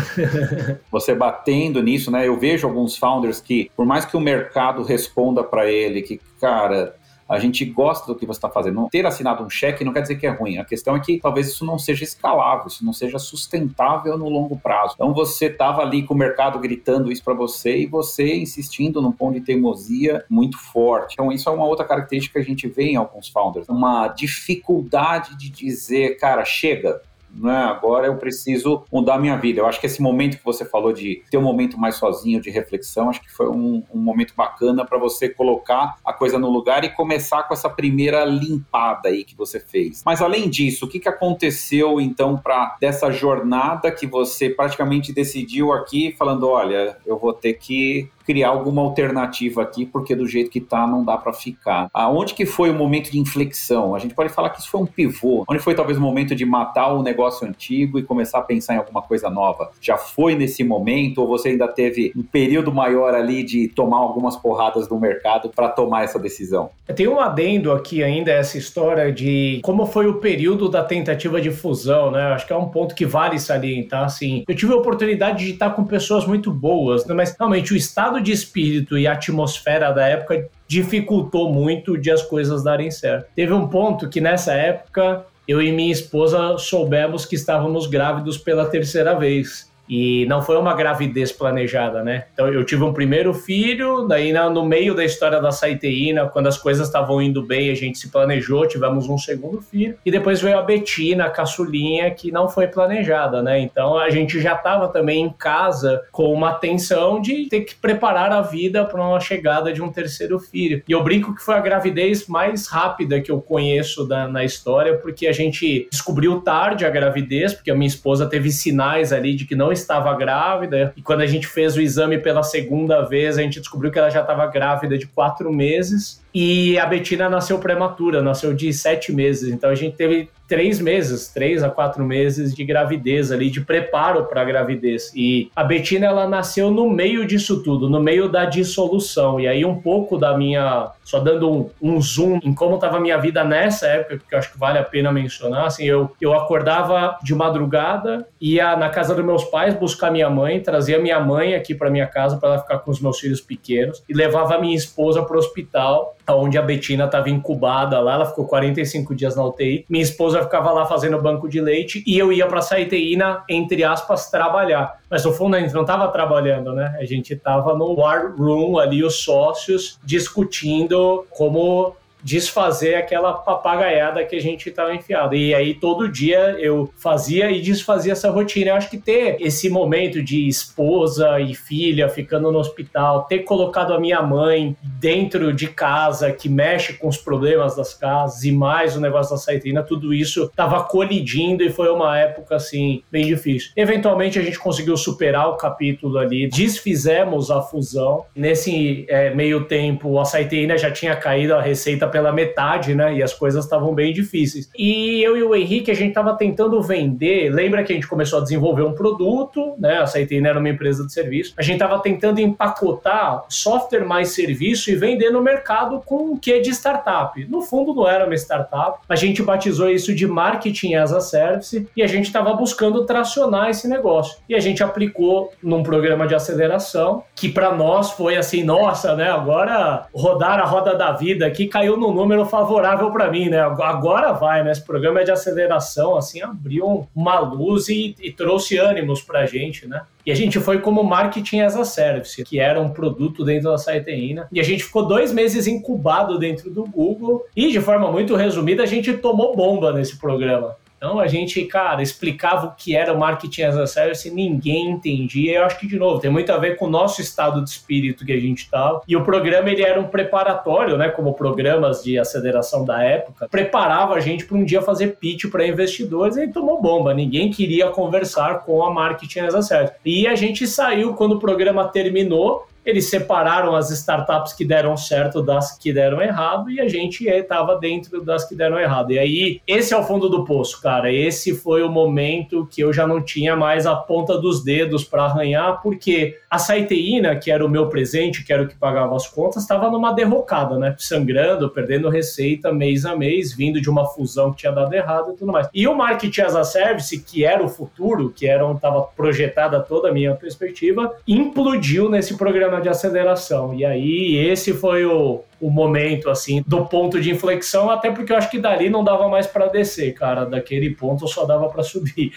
[0.91, 2.27] você batendo nisso, né?
[2.27, 6.95] Eu vejo alguns founders que, por mais que o mercado responda para ele que, cara,
[7.27, 8.88] a gente gosta do que você está fazendo.
[8.89, 10.57] Ter assinado um cheque não quer dizer que é ruim.
[10.57, 14.57] A questão é que talvez isso não seja escalável, isso não seja sustentável no longo
[14.57, 14.93] prazo.
[14.95, 19.11] Então você estava ali com o mercado gritando isso para você e você insistindo num
[19.11, 21.13] ponto de teimosia muito forte.
[21.13, 25.38] Então isso é uma outra característica que a gente vê em alguns founders, uma dificuldade
[25.38, 27.01] de dizer, cara, chega,
[27.36, 27.65] né?
[27.65, 29.60] Agora eu preciso mudar minha vida.
[29.60, 32.50] Eu acho que esse momento que você falou de ter um momento mais sozinho, de
[32.50, 36.84] reflexão, acho que foi um, um momento bacana para você colocar a coisa no lugar
[36.84, 40.02] e começar com essa primeira limpada aí que você fez.
[40.06, 45.74] Mas além disso, o que, que aconteceu então para dessa jornada que você praticamente decidiu
[45.74, 50.59] aqui, falando, olha, eu vou ter que criar alguma alternativa aqui, porque do jeito que
[50.59, 51.89] tá não dá para ficar.
[51.93, 53.95] Aonde que foi o momento de inflexão?
[53.95, 55.43] A gente pode falar que isso foi um pivô.
[55.47, 58.77] Onde foi talvez o momento de matar o negócio antigo e começar a pensar em
[58.77, 59.71] alguma coisa nova?
[59.79, 64.35] Já foi nesse momento ou você ainda teve um período maior ali de tomar algumas
[64.35, 66.69] porradas do mercado para tomar essa decisão?
[66.95, 71.51] Tem um adendo aqui ainda essa história de como foi o período da tentativa de
[71.51, 72.33] fusão, né?
[72.33, 74.43] Acho que é um ponto que vale salientar, assim.
[74.47, 77.13] Eu tive a oportunidade de estar com pessoas muito boas, né?
[77.13, 82.21] mas realmente o estado estado de espírito e atmosfera da época dificultou muito de as
[82.21, 83.28] coisas darem certo.
[83.36, 88.65] Teve um ponto que nessa época eu e minha esposa soubemos que estávamos grávidos pela
[88.65, 89.71] terceira vez.
[89.88, 92.26] E não foi uma gravidez planejada, né?
[92.34, 96.58] Então eu tive um primeiro filho, daí no meio da história da saiteína, quando as
[96.58, 99.98] coisas estavam indo bem, a gente se planejou, tivemos um segundo filho.
[100.06, 103.60] E depois veio a Betina, a caçulinha, que não foi planejada, né?
[103.60, 108.32] Então a gente já estava também em casa com uma tensão de ter que preparar
[108.32, 110.82] a vida para uma chegada de um terceiro filho.
[110.88, 114.98] E eu brinco que foi a gravidez mais rápida que eu conheço da, na história,
[114.98, 119.45] porque a gente descobriu tarde a gravidez, porque a minha esposa teve sinais ali de
[119.45, 120.93] que não estava grávida.
[120.95, 124.09] E quando a gente fez o exame pela segunda vez, a gente descobriu que ela
[124.09, 126.23] já estava grávida de quatro meses.
[126.33, 129.51] E a Betina nasceu prematura, nasceu de sete meses.
[129.51, 134.25] Então a gente teve três meses, três a quatro meses de gravidez ali, de preparo
[134.25, 135.12] para a gravidez.
[135.15, 139.39] E a Betina, ela nasceu no meio disso tudo, no meio da dissolução.
[139.39, 142.99] E aí um pouco da minha, só dando um, um zoom em como estava a
[142.99, 146.34] minha vida nessa época, que eu acho que vale a pena mencionar, assim, eu, eu
[146.34, 151.55] acordava de madrugada, ia na casa dos meus pais buscar minha mãe, trazia minha mãe
[151.55, 154.75] aqui para minha casa para ela ficar com os meus filhos pequenos e levava minha
[154.75, 159.45] esposa para o hospital, onde a Betina estava incubada lá, ela ficou 45 dias na
[159.45, 159.85] UTI.
[159.89, 164.29] Minha esposa ficava lá fazendo banco de leite e eu ia para Saiteína, entre aspas,
[164.29, 164.99] trabalhar.
[165.09, 166.95] Mas no fundo a gente não estava trabalhando, né?
[166.99, 174.35] A gente estava no war room ali, os sócios, discutindo como desfazer aquela papagaiada que
[174.35, 175.35] a gente estava enfiado.
[175.35, 178.71] E aí todo dia eu fazia e desfazia essa rotina.
[178.71, 183.93] Eu acho que ter esse momento de esposa e filha ficando no hospital, ter colocado
[183.93, 188.95] a minha mãe dentro de casa que mexe com os problemas das casas e mais
[188.95, 193.69] o negócio da saitrina, tudo isso estava colidindo e foi uma época assim bem difícil.
[193.75, 198.25] Eventualmente a gente conseguiu superar o capítulo ali, desfizemos a fusão.
[198.35, 203.13] Nesse é, meio tempo a Saiteína já tinha caído a receita pela metade, né?
[203.13, 204.69] E as coisas estavam bem difíceis.
[204.73, 207.49] E eu e o Henrique, a gente estava tentando vender.
[207.49, 209.97] Lembra que a gente começou a desenvolver um produto, né?
[209.97, 211.54] A Saitina era uma empresa de serviço.
[211.58, 216.58] A gente estava tentando empacotar software mais serviço e vender no mercado com o que
[216.62, 217.45] de startup.
[217.49, 218.99] No fundo, não era uma startup.
[219.10, 223.69] A gente batizou isso de marketing as a service e a gente estava buscando tracionar
[223.69, 224.38] esse negócio.
[224.47, 229.30] E a gente aplicou num programa de aceleração que para nós foi assim, nossa, né?
[229.30, 233.60] Agora rodar a roda da vida aqui caiu no no número favorável para mim, né?
[233.60, 234.72] Agora vai, né?
[234.72, 239.46] Esse programa é de aceleração, assim, abriu uma luz e, e trouxe ânimos para a
[239.46, 240.02] gente, né?
[240.26, 243.78] E a gente foi como marketing as a service, que era um produto dentro da
[243.78, 244.48] Saiteína.
[244.52, 247.46] E a gente ficou dois meses incubado dentro do Google.
[247.56, 250.76] E de forma muito resumida, a gente tomou bomba nesse programa.
[250.97, 254.89] Então a gente, cara, explicava o que era o marketing as a service e ninguém
[254.91, 255.60] entendia.
[255.60, 258.25] Eu acho que, de novo, tem muito a ver com o nosso estado de espírito
[258.25, 259.01] que a gente estava.
[259.08, 261.10] E o programa, ele era um preparatório, né?
[261.10, 265.67] Como programas de aceleração da época, preparava a gente para um dia fazer pitch para
[265.67, 267.13] investidores e tomou bomba.
[267.13, 269.95] Ninguém queria conversar com a marketing as a service.
[270.05, 275.41] E a gente saiu quando o programa terminou eles separaram as startups que deram certo
[275.41, 279.12] das que deram errado e a gente estava dentro das que deram errado.
[279.12, 281.12] E aí, esse é o fundo do poço, cara.
[281.12, 285.24] Esse foi o momento que eu já não tinha mais a ponta dos dedos para
[285.24, 289.28] arranhar, porque a Saiteína, que era o meu presente, que era o que pagava as
[289.28, 290.95] contas, estava numa derrocada, né?
[290.98, 295.38] Sangrando, perdendo receita mês a mês, vindo de uma fusão que tinha dado errado e
[295.38, 295.67] tudo mais.
[295.74, 299.80] E o Marketing as a Service, que era o futuro, que era onde estava projetada
[299.80, 303.73] toda a minha perspectiva, implodiu nesse programa de aceleração.
[303.73, 308.38] E aí esse foi o, o momento assim do ponto de inflexão, até porque eu
[308.38, 312.31] acho que dali não dava mais para descer, cara, daquele ponto só dava para subir.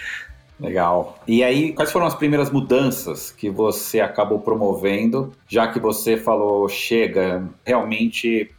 [0.60, 1.20] Legal.
[1.26, 6.68] E aí, quais foram as primeiras mudanças que você acabou promovendo, já que você falou,
[6.68, 8.50] chega, realmente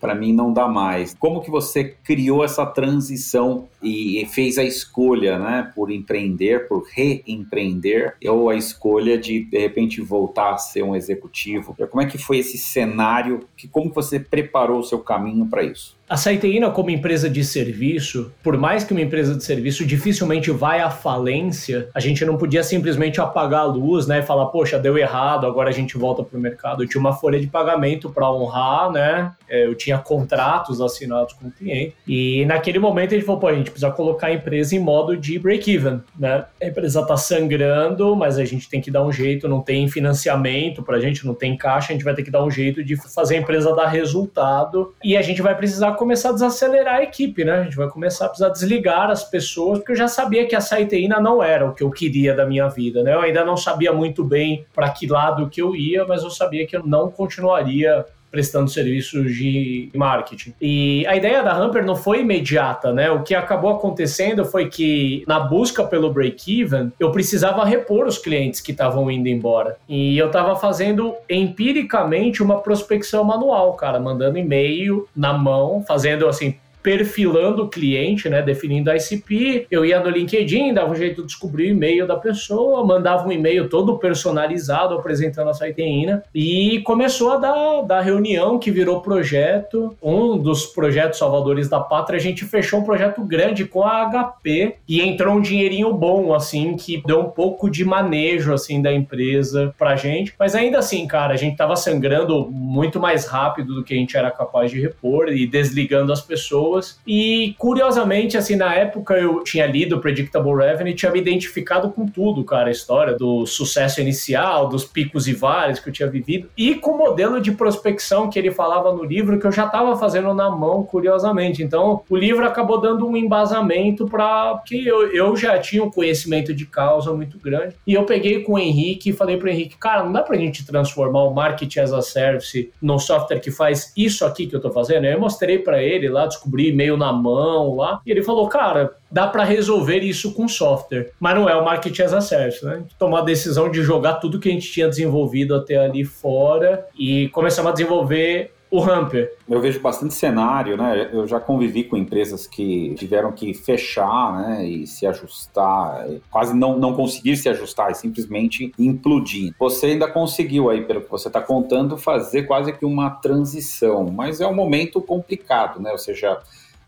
[0.00, 1.14] para mim não dá mais.
[1.14, 8.14] Como que você criou essa transição e fez a escolha, né, por empreender, por reempreender,
[8.26, 11.74] ou a escolha de de repente voltar a ser um executivo?
[11.90, 13.46] Como é que foi esse cenário?
[13.56, 15.98] Que como você preparou o seu caminho para isso?
[16.10, 20.80] A Saiteína, como empresa de serviço, por mais que uma empresa de serviço dificilmente vai
[20.80, 24.98] à falência, a gente não podia simplesmente apagar a luz, né, e falar, poxa, deu
[24.98, 26.82] errado, agora a gente volta para o mercado.
[26.82, 29.32] Eu tinha uma folha de pagamento para honrar, né?
[29.48, 31.94] É, eu tinha contratos assinados com o cliente.
[32.08, 35.16] E naquele momento a gente falou, pô, a gente precisa colocar a empresa em modo
[35.16, 36.44] de break-even, né?
[36.60, 40.82] A empresa está sangrando, mas a gente tem que dar um jeito, não tem financiamento
[40.82, 42.96] para a gente, não tem caixa, a gente vai ter que dar um jeito de
[42.96, 47.44] fazer a empresa dar resultado e a gente vai precisar começar a desacelerar a equipe,
[47.44, 47.60] né?
[47.60, 50.60] A gente vai começar a precisar desligar as pessoas, porque eu já sabia que a
[50.60, 53.14] saiteína não era o que eu queria da minha vida, né?
[53.14, 56.66] Eu ainda não sabia muito bem para que lado que eu ia, mas eu sabia
[56.66, 60.54] que eu não continuaria prestando serviços de marketing.
[60.60, 63.10] E a ideia da Hamper não foi imediata, né?
[63.10, 68.60] O que acabou acontecendo foi que na busca pelo break-even, eu precisava repor os clientes
[68.60, 69.76] que estavam indo embora.
[69.88, 76.56] E eu estava fazendo empiricamente uma prospecção manual, cara, mandando e-mail na mão, fazendo assim
[76.82, 79.66] perfilando o cliente, né, definindo a ICP.
[79.70, 83.32] Eu ia no LinkedIn, dava um jeito de descobrir o e-mail da pessoa, mandava um
[83.32, 89.96] e-mail todo personalizado apresentando a Saiteína e começou a dar, dar reunião que virou projeto.
[90.02, 94.76] Um dos projetos salvadores da pátria, a gente fechou um projeto grande com a HP
[94.88, 99.74] e entrou um dinheirinho bom, assim, que deu um pouco de manejo, assim, da empresa
[99.78, 100.34] pra gente.
[100.38, 104.16] Mas ainda assim, cara, a gente tava sangrando muito mais rápido do que a gente
[104.16, 107.00] era capaz de repor e desligando as pessoas pessoas.
[107.06, 112.06] E curiosamente, assim, na época eu tinha lido Predictable Revenue e tinha me identificado com
[112.06, 116.48] tudo, cara, a história do sucesso inicial, dos picos e vales que eu tinha vivido,
[116.56, 119.96] e com o modelo de prospecção que ele falava no livro que eu já estava
[119.96, 121.62] fazendo na mão, curiosamente.
[121.62, 126.54] Então, o livro acabou dando um embasamento para que eu, eu já tinha um conhecimento
[126.54, 127.74] de causa muito grande.
[127.86, 130.38] E eu peguei com o Henrique e falei para Henrique, cara, não dá para a
[130.38, 134.58] gente transformar o Marketing as a Service num software que faz isso aqui que eu
[134.58, 135.06] estou fazendo?
[135.06, 138.00] Eu mostrei para ele lá, descobri e-mail na mão lá.
[138.04, 141.12] E ele falou, cara, dá para resolver isso com software.
[141.18, 142.82] Mas não é o marketing as a service, né?
[142.98, 147.28] Tomar a decisão de jogar tudo que a gente tinha desenvolvido até ali fora e
[147.28, 149.36] começamos a desenvolver o Hamper.
[149.48, 151.10] Eu vejo bastante cenário, né?
[151.12, 154.64] Eu já convivi com empresas que tiveram que fechar, né?
[154.64, 159.52] E se ajustar, quase não, não conseguir se ajustar e simplesmente implodir.
[159.58, 164.40] Você ainda conseguiu aí, pelo que você está contando, fazer quase que uma transição, mas
[164.40, 165.90] é um momento complicado, né?
[165.90, 166.38] Ou seja,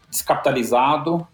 [0.09, 1.27] descapitalizado,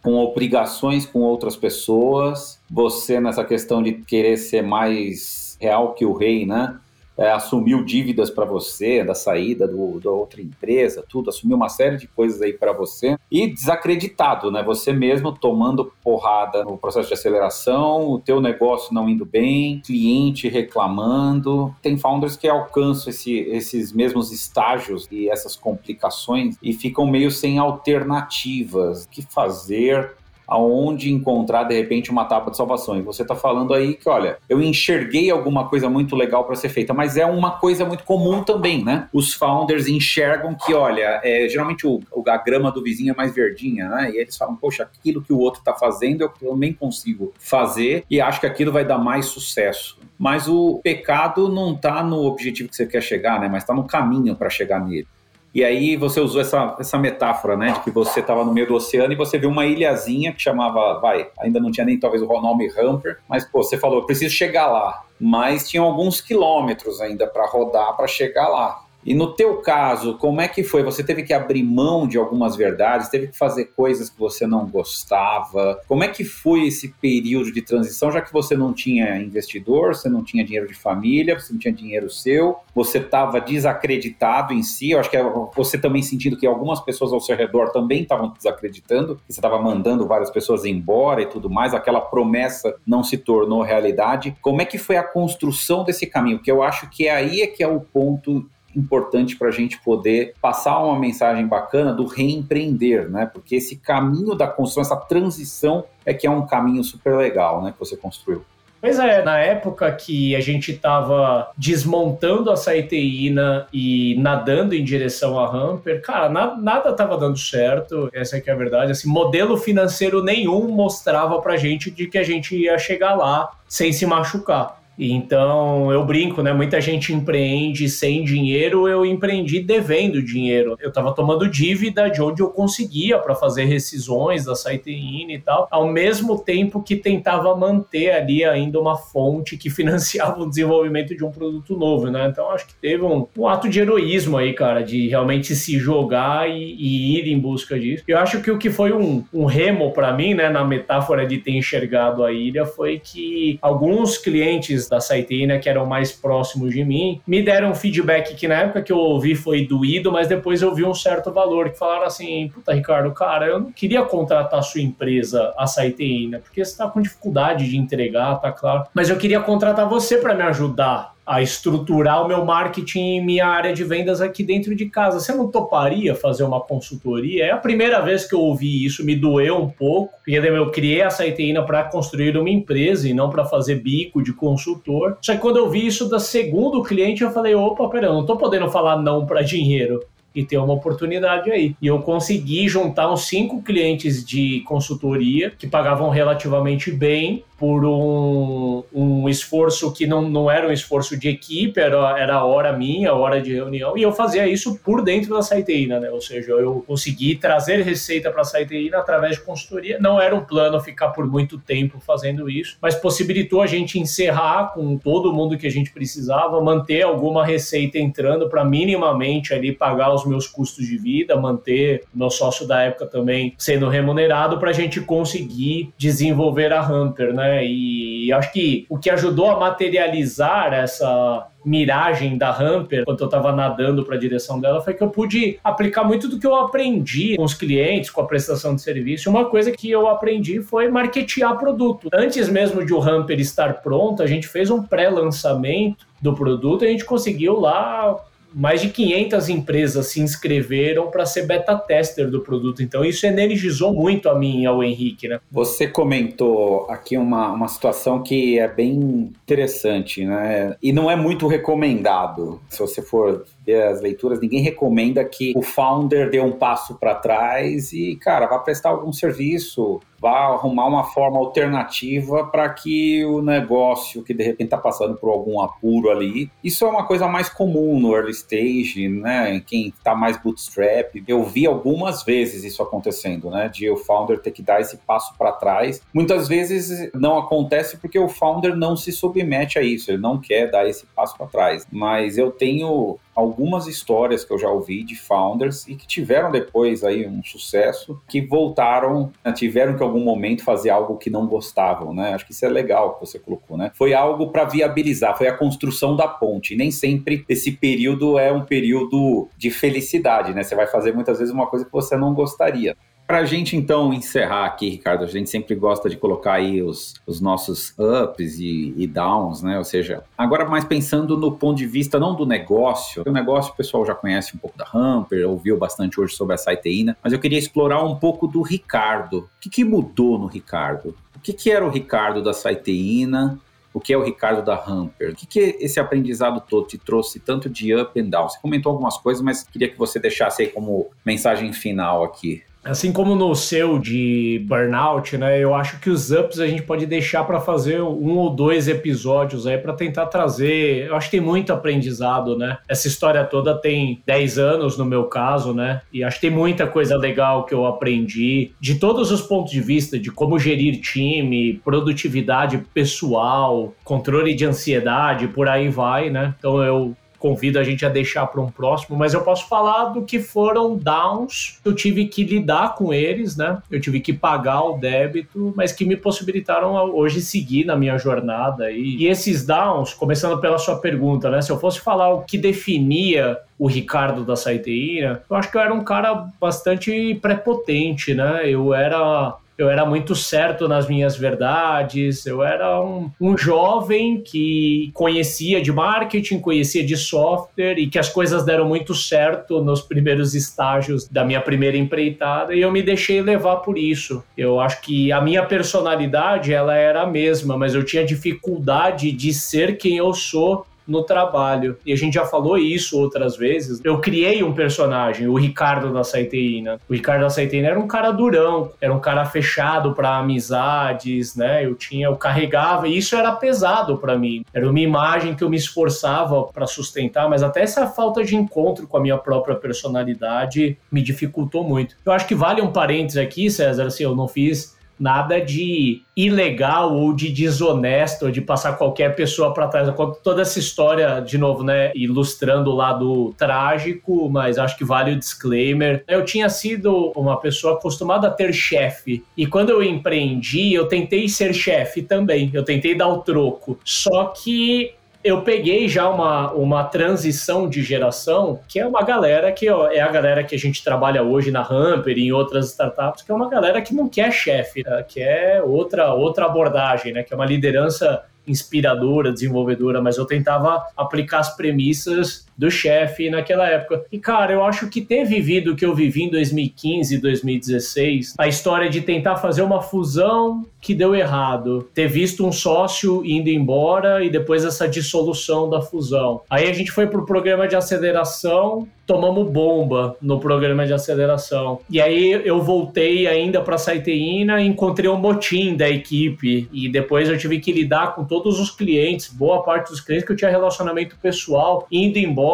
[0.00, 6.12] com obrigações com outras pessoas, você nessa questão de querer ser mais real que o
[6.12, 6.78] rei, né?
[7.18, 11.96] É, assumiu dívidas para você, da saída do, da outra empresa, tudo, assumiu uma série
[11.96, 14.62] de coisas aí para você e desacreditado, né?
[14.62, 20.48] Você mesmo tomando porrada no processo de aceleração, o teu negócio não indo bem, cliente
[20.48, 21.74] reclamando.
[21.82, 27.58] Tem founders que alcançam esse, esses mesmos estágios e essas complicações e ficam meio sem
[27.58, 29.04] alternativas.
[29.04, 30.16] O que fazer?
[30.48, 32.96] Aonde encontrar de repente uma etapa de salvação.
[32.98, 36.70] E você está falando aí que, olha, eu enxerguei alguma coisa muito legal para ser
[36.70, 39.08] feita, mas é uma coisa muito comum também, né?
[39.12, 43.88] Os founders enxergam que, olha, é, geralmente o, a grama do vizinho é mais verdinha,
[43.88, 44.10] né?
[44.10, 48.20] E eles falam, poxa, aquilo que o outro está fazendo eu também consigo fazer e
[48.20, 49.98] acho que aquilo vai dar mais sucesso.
[50.18, 53.48] Mas o pecado não está no objetivo que você quer chegar, né?
[53.48, 55.06] Mas está no caminho para chegar nele.
[55.54, 58.74] E aí você usou essa, essa metáfora, né, de que você estava no meio do
[58.74, 62.26] oceano e você viu uma ilhazinha que chamava, vai, ainda não tinha nem talvez o
[62.26, 65.04] nome Hamper, mas pô, você falou, eu preciso chegar lá.
[65.20, 68.84] Mas tinham alguns quilômetros ainda para rodar para chegar lá.
[69.04, 70.82] E no teu caso, como é que foi?
[70.82, 74.66] Você teve que abrir mão de algumas verdades, teve que fazer coisas que você não
[74.66, 75.80] gostava.
[75.86, 80.08] Como é que foi esse período de transição, já que você não tinha investidor, você
[80.08, 84.90] não tinha dinheiro de família, você não tinha dinheiro seu, você estava desacreditado em si.
[84.90, 85.22] Eu acho que é
[85.54, 89.60] você também sentindo que algumas pessoas ao seu redor também estavam desacreditando, que você estava
[89.60, 94.36] mandando várias pessoas embora e tudo mais, aquela promessa não se tornou realidade.
[94.42, 96.38] Como é que foi a construção desse caminho?
[96.38, 99.80] Que eu acho que é aí é que é o ponto importante para a gente
[99.80, 103.26] poder passar uma mensagem bacana do reempreender, né?
[103.32, 107.72] Porque esse caminho da construção, essa transição é que é um caminho super legal, né?
[107.72, 108.44] Que você construiu.
[108.80, 115.36] Pois é, na época que a gente estava desmontando a saiteína e nadando em direção
[115.36, 118.92] a Hamper, cara, na, nada estava dando certo, essa é que é a verdade.
[118.92, 123.92] Assim, modelo financeiro nenhum mostrava pra gente de que a gente ia chegar lá sem
[123.92, 124.77] se machucar.
[124.98, 126.52] Então eu brinco, né?
[126.52, 130.76] Muita gente empreende sem dinheiro, eu empreendi devendo dinheiro.
[130.80, 135.68] Eu estava tomando dívida de onde eu conseguia para fazer rescisões da Saitein e tal,
[135.70, 141.24] ao mesmo tempo que tentava manter ali ainda uma fonte que financiava o desenvolvimento de
[141.24, 142.28] um produto novo, né?
[142.28, 146.50] Então acho que teve um, um ato de heroísmo aí, cara, de realmente se jogar
[146.50, 148.02] e, e ir em busca disso.
[148.08, 151.38] Eu acho que o que foi um, um remo para mim, né, na metáfora de
[151.38, 156.84] ter enxergado a ilha, foi que alguns clientes da Saiteina, que eram mais próximos de
[156.84, 160.62] mim, me deram um feedback que na época que eu ouvi foi doído, mas depois
[160.62, 164.60] eu vi um certo valor, que falaram assim, puta Ricardo, cara, eu não queria contratar
[164.60, 169.08] a sua empresa, a Saiteina, porque você tá com dificuldade de entregar, tá claro, mas
[169.08, 173.74] eu queria contratar você para me ajudar a estruturar o meu marketing e minha área
[173.74, 175.20] de vendas aqui dentro de casa.
[175.20, 177.44] Você não toparia fazer uma consultoria?
[177.44, 181.02] É a primeira vez que eu ouvi isso, me doeu um pouco, porque eu criei
[181.02, 185.18] a Saiteína para construir uma empresa e não para fazer bico de consultor.
[185.20, 188.24] Só que quando eu vi isso da segundo cliente, eu falei, opa, pera, eu não
[188.24, 190.00] tô podendo falar não para dinheiro
[190.34, 191.74] e ter uma oportunidade aí.
[191.82, 198.84] E eu consegui juntar uns cinco clientes de consultoria que pagavam relativamente bem por um,
[198.94, 203.42] um esforço que não, não era um esforço de equipe, era, era hora minha, hora
[203.42, 206.08] de reunião, e eu fazia isso por dentro da Saiteína, né?
[206.10, 209.98] Ou seja, eu consegui trazer receita para a Saiteína através de consultoria.
[210.00, 214.72] Não era um plano ficar por muito tempo fazendo isso, mas possibilitou a gente encerrar
[214.72, 220.14] com todo mundo que a gente precisava, manter alguma receita entrando para minimamente ali pagar
[220.14, 224.72] os meus custos de vida, manter meu sócio da época também sendo remunerado para a
[224.72, 227.47] gente conseguir desenvolver a Hunter, né?
[227.48, 227.64] Né?
[227.66, 233.52] E acho que o que ajudou a materializar essa miragem da Hamper, quando eu estava
[233.52, 237.36] nadando para a direção dela, foi que eu pude aplicar muito do que eu aprendi
[237.36, 239.28] com os clientes, com a prestação de serviço.
[239.28, 242.08] Uma coisa que eu aprendi foi marketear produto.
[242.12, 246.88] Antes mesmo de o Hamper estar pronto, a gente fez um pré-lançamento do produto e
[246.88, 248.16] a gente conseguiu lá
[248.52, 252.82] mais de 500 empresas se inscreveram para ser beta tester do produto.
[252.82, 255.40] Então isso energizou muito a mim e ao Henrique, né?
[255.50, 260.76] Você comentou aqui uma, uma situação que é bem interessante, né?
[260.82, 262.60] E não é muito recomendado.
[262.68, 263.44] Se você for
[263.74, 268.58] as leituras, ninguém recomenda que o founder dê um passo para trás e, cara, vá
[268.58, 274.66] prestar algum serviço, vá arrumar uma forma alternativa para que o negócio que de repente
[274.66, 279.08] está passando por algum apuro ali, isso é uma coisa mais comum no early stage,
[279.08, 279.62] né?
[279.66, 283.68] Quem está mais bootstrap, eu vi algumas vezes isso acontecendo, né?
[283.68, 286.00] De o founder ter que dar esse passo para trás.
[286.12, 290.70] Muitas vezes não acontece porque o founder não se submete a isso, ele não quer
[290.70, 291.86] dar esse passo para trás.
[291.90, 297.04] Mas eu tenho algumas histórias que eu já ouvi de founders e que tiveram depois
[297.04, 301.46] aí um sucesso, que voltaram, né, tiveram que em algum momento fazer algo que não
[301.46, 302.34] gostavam, né?
[302.34, 303.92] Acho que isso é legal que você colocou, né?
[303.94, 306.74] Foi algo para viabilizar, foi a construção da ponte.
[306.74, 310.64] Nem sempre esse período é um período de felicidade, né?
[310.64, 312.96] Você vai fazer muitas vezes uma coisa que você não gostaria.
[313.28, 317.12] Para a gente então encerrar aqui, Ricardo, a gente sempre gosta de colocar aí os,
[317.26, 319.76] os nossos ups e, e, downs, né?
[319.76, 323.76] Ou seja, agora mais pensando no ponto de vista não do negócio, o negócio o
[323.76, 327.38] pessoal já conhece um pouco da Hamper, ouviu bastante hoje sobre a Saiteína, mas eu
[327.38, 329.40] queria explorar um pouco do Ricardo.
[329.40, 331.14] O que, que mudou no Ricardo?
[331.36, 333.60] O que, que era o Ricardo da Saiteína
[333.92, 335.32] o que é o Ricardo da Hamper.
[335.32, 338.48] O que, que esse aprendizado todo te trouxe tanto de up and down?
[338.48, 342.62] Você comentou algumas coisas, mas queria que você deixasse aí como mensagem final aqui.
[342.88, 345.62] Assim como no seu de burnout, né?
[345.62, 349.66] Eu acho que os ups a gente pode deixar para fazer um ou dois episódios
[349.66, 351.06] aí para tentar trazer.
[351.06, 352.78] Eu acho que tem muito aprendizado, né?
[352.88, 356.00] Essa história toda tem 10 anos no meu caso, né?
[356.12, 359.80] E acho que tem muita coisa legal que eu aprendi de todos os pontos de
[359.80, 366.54] vista, de como gerir time, produtividade pessoal, controle de ansiedade, por aí vai, né?
[366.58, 370.22] Então eu convido a gente a deixar para um próximo, mas eu posso falar do
[370.22, 373.80] que foram downs, eu tive que lidar com eles, né?
[373.90, 378.90] Eu tive que pagar o débito, mas que me possibilitaram hoje seguir na minha jornada.
[378.90, 381.62] E, e esses downs, começando pela sua pergunta, né?
[381.62, 385.80] Se eu fosse falar o que definia o Ricardo da Saiteína, eu acho que eu
[385.80, 388.68] era um cara bastante prepotente, né?
[388.68, 395.12] Eu era eu era muito certo nas minhas verdades, eu era um, um jovem que
[395.14, 400.52] conhecia de marketing, conhecia de software e que as coisas deram muito certo nos primeiros
[400.52, 404.42] estágios da minha primeira empreitada e eu me deixei levar por isso.
[404.56, 409.52] Eu acho que a minha personalidade ela era a mesma, mas eu tinha dificuldade de
[409.52, 411.96] ser quem eu sou no trabalho.
[412.04, 414.00] E a gente já falou isso outras vezes.
[414.04, 417.00] Eu criei um personagem, o Ricardo da Saiteína.
[417.08, 421.84] O Ricardo da Saiteína era um cara durão, era um cara fechado para amizades, né?
[421.84, 424.64] Eu tinha, eu carregava, e isso era pesado para mim.
[424.74, 429.06] Era uma imagem que eu me esforçava para sustentar, mas até essa falta de encontro
[429.06, 432.16] com a minha própria personalidade me dificultou muito.
[432.24, 437.16] Eu acho que vale um parênteses aqui, César, assim, eu não fiz nada de ilegal
[437.16, 440.08] ou de desonesto, ou de passar qualquer pessoa para trás.
[440.42, 445.38] Toda essa história, de novo, né, ilustrando o lado trágico, mas acho que vale o
[445.38, 446.24] disclaimer.
[446.28, 451.48] Eu tinha sido uma pessoa acostumada a ter chefe, e quando eu empreendi, eu tentei
[451.48, 453.98] ser chefe também, eu tentei dar o troco.
[454.04, 459.88] Só que eu peguei já uma, uma transição de geração, que é uma galera que
[459.88, 463.42] ó, é a galera que a gente trabalha hoje na Hamper e em outras startups,
[463.42, 465.24] que é uma galera que não quer chefe, né?
[465.26, 467.42] que é outra, outra abordagem, né?
[467.42, 473.88] que é uma liderança inspiradora, desenvolvedora, mas eu tentava aplicar as premissas do chefe naquela
[473.88, 474.24] época.
[474.30, 478.54] E, cara, eu acho que ter vivido o que eu vivi em 2015 e 2016,
[478.56, 483.68] a história de tentar fazer uma fusão que deu errado, ter visto um sócio indo
[483.68, 486.60] embora e depois essa dissolução da fusão.
[486.70, 492.00] Aí a gente foi pro programa de aceleração, tomamos bomba no programa de aceleração.
[492.10, 496.88] E aí eu voltei ainda para Saiteína encontrei um motim da equipe.
[496.92, 500.52] E depois eu tive que lidar com todos os clientes, boa parte dos clientes que
[500.52, 502.67] eu tinha relacionamento pessoal, indo embora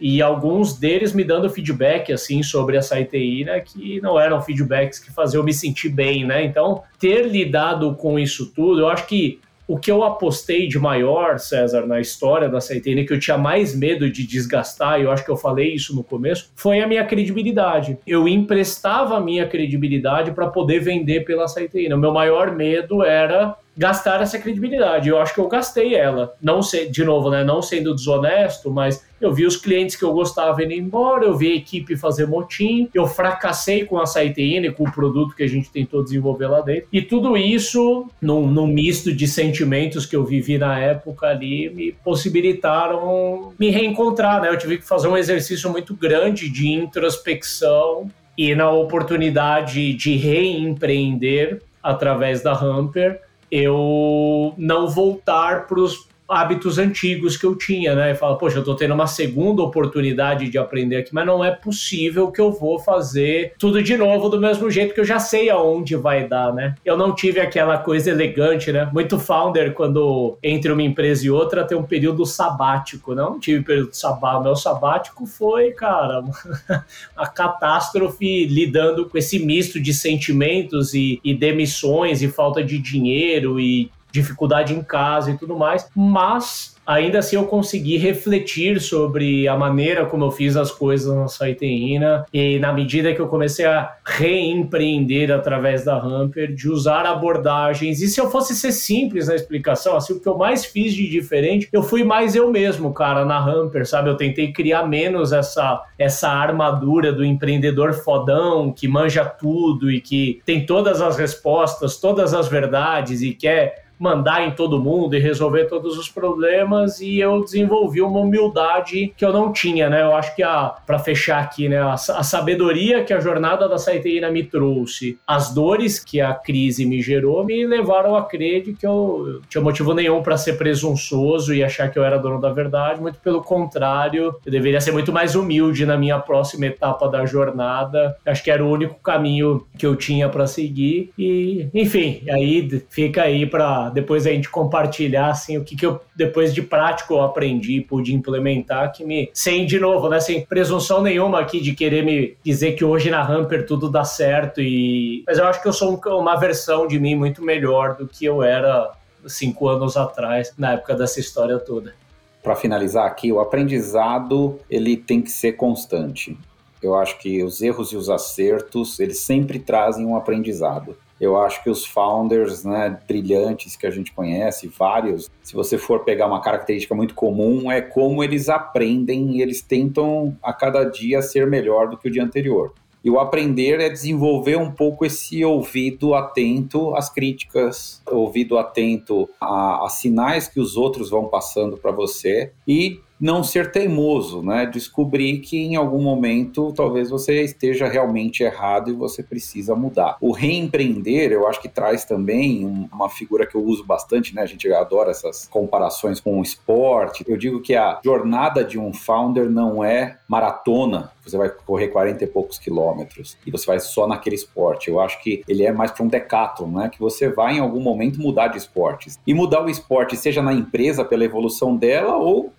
[0.00, 5.12] e alguns deles me dando feedback assim sobre a Saiteína que não eram feedbacks que
[5.12, 6.44] faziam eu me sentir bem, né?
[6.44, 11.38] Então, ter lidado com isso tudo, eu acho que o que eu apostei de maior,
[11.38, 15.24] César, na história da CITN, que eu tinha mais medo de desgastar, e eu acho
[15.24, 17.98] que eu falei isso no começo, foi a minha credibilidade.
[18.06, 21.94] Eu emprestava a minha credibilidade para poder vender pela CITN.
[21.94, 25.08] O meu maior medo era gastar essa credibilidade.
[25.08, 26.34] Eu acho que eu gastei ela.
[26.40, 30.12] Não sei, de novo, né, não sendo desonesto, mas eu vi os clientes que eu
[30.12, 34.84] gostava indo embora, eu vi a equipe fazer motim, eu fracassei com a SciTN, com
[34.84, 36.88] o produto que a gente tentou desenvolver lá dentro.
[36.92, 41.92] E tudo isso, num, num misto de sentimentos que eu vivi na época ali, me
[41.92, 44.50] possibilitaram me reencontrar, né?
[44.50, 51.62] Eu tive que fazer um exercício muito grande de introspecção e na oportunidade de reempreender
[51.82, 53.20] através da Hamper
[53.56, 58.12] eu não voltar para os hábitos antigos que eu tinha, né?
[58.12, 61.50] E fala, poxa, eu estou tendo uma segunda oportunidade de aprender aqui, mas não é
[61.50, 65.50] possível que eu vou fazer tudo de novo do mesmo jeito que eu já sei
[65.50, 66.74] aonde vai dar, né?
[66.84, 68.88] Eu não tive aquela coisa elegante, né?
[68.92, 73.38] Muito founder, quando entre uma empresa e outra, tem um período sabático, não?
[73.38, 74.44] tive período sabático.
[74.44, 76.22] Meu sabático foi, cara,
[77.16, 83.60] a catástrofe lidando com esse misto de sentimentos e, e demissões e falta de dinheiro
[83.60, 89.56] e dificuldade em casa e tudo mais, mas ainda assim eu consegui refletir sobre a
[89.56, 93.96] maneira como eu fiz as coisas na Saiteína e na medida que eu comecei a
[94.04, 99.96] reempreender através da Hamper, de usar abordagens, e se eu fosse ser simples na explicação,
[99.96, 103.38] assim, o que eu mais fiz de diferente, eu fui mais eu mesmo, cara, na
[103.38, 104.10] Hamper, sabe?
[104.10, 110.40] Eu tentei criar menos essa, essa armadura do empreendedor fodão que manja tudo e que
[110.44, 115.64] tem todas as respostas, todas as verdades e quer mandar em todo mundo e resolver
[115.66, 120.02] todos os problemas e eu desenvolvi uma humildade que eu não tinha, né?
[120.02, 123.78] Eu acho que a para fechar aqui, né, a, a, sabedoria que a jornada da
[123.78, 128.74] Saiteína me trouxe, as dores que a crise me gerou me levaram a crer de
[128.74, 132.40] que eu, eu tinha motivo nenhum para ser presunçoso e achar que eu era dono
[132.40, 137.08] da verdade, muito pelo contrário, eu deveria ser muito mais humilde na minha próxima etapa
[137.08, 138.16] da jornada.
[138.24, 143.22] Acho que era o único caminho que eu tinha para seguir e, enfim, aí fica
[143.22, 147.22] aí para depois a gente compartilhar assim o que, que eu depois de prático eu
[147.22, 152.04] aprendi, pude implementar que me sem de novo, né, sem presunção nenhuma aqui de querer
[152.04, 155.72] me dizer que hoje na Hamper tudo dá certo e mas eu acho que eu
[155.72, 158.92] sou um, uma versão de mim muito melhor do que eu era
[159.26, 161.94] cinco anos atrás na época dessa história toda.
[162.42, 166.36] Para finalizar aqui, o aprendizado ele tem que ser constante.
[166.82, 170.94] Eu acho que os erros e os acertos, eles sempre trazem um aprendizado.
[171.20, 176.04] Eu acho que os founders né, brilhantes que a gente conhece, vários, se você for
[176.04, 181.22] pegar uma característica muito comum, é como eles aprendem e eles tentam a cada dia
[181.22, 182.72] ser melhor do que o dia anterior.
[183.04, 189.84] E o aprender é desenvolver um pouco esse ouvido atento às críticas, ouvido atento a,
[189.84, 194.66] a sinais que os outros vão passando para você e não ser teimoso, né?
[194.66, 200.16] Descobrir que em algum momento talvez você esteja realmente errado e você precisa mudar.
[200.20, 204.42] O reempreender, eu acho que traz também uma figura que eu uso bastante, né?
[204.42, 207.24] A gente adora essas comparações com o esporte.
[207.26, 212.24] Eu digo que a jornada de um founder não é maratona, você vai correr 40
[212.24, 214.90] e poucos quilômetros e você vai só naquele esporte.
[214.90, 216.90] Eu acho que ele é mais para um decathlon, né?
[216.90, 219.18] Que você vai em algum momento mudar de esportes.
[219.26, 222.52] E mudar o esporte, seja na empresa pela evolução dela ou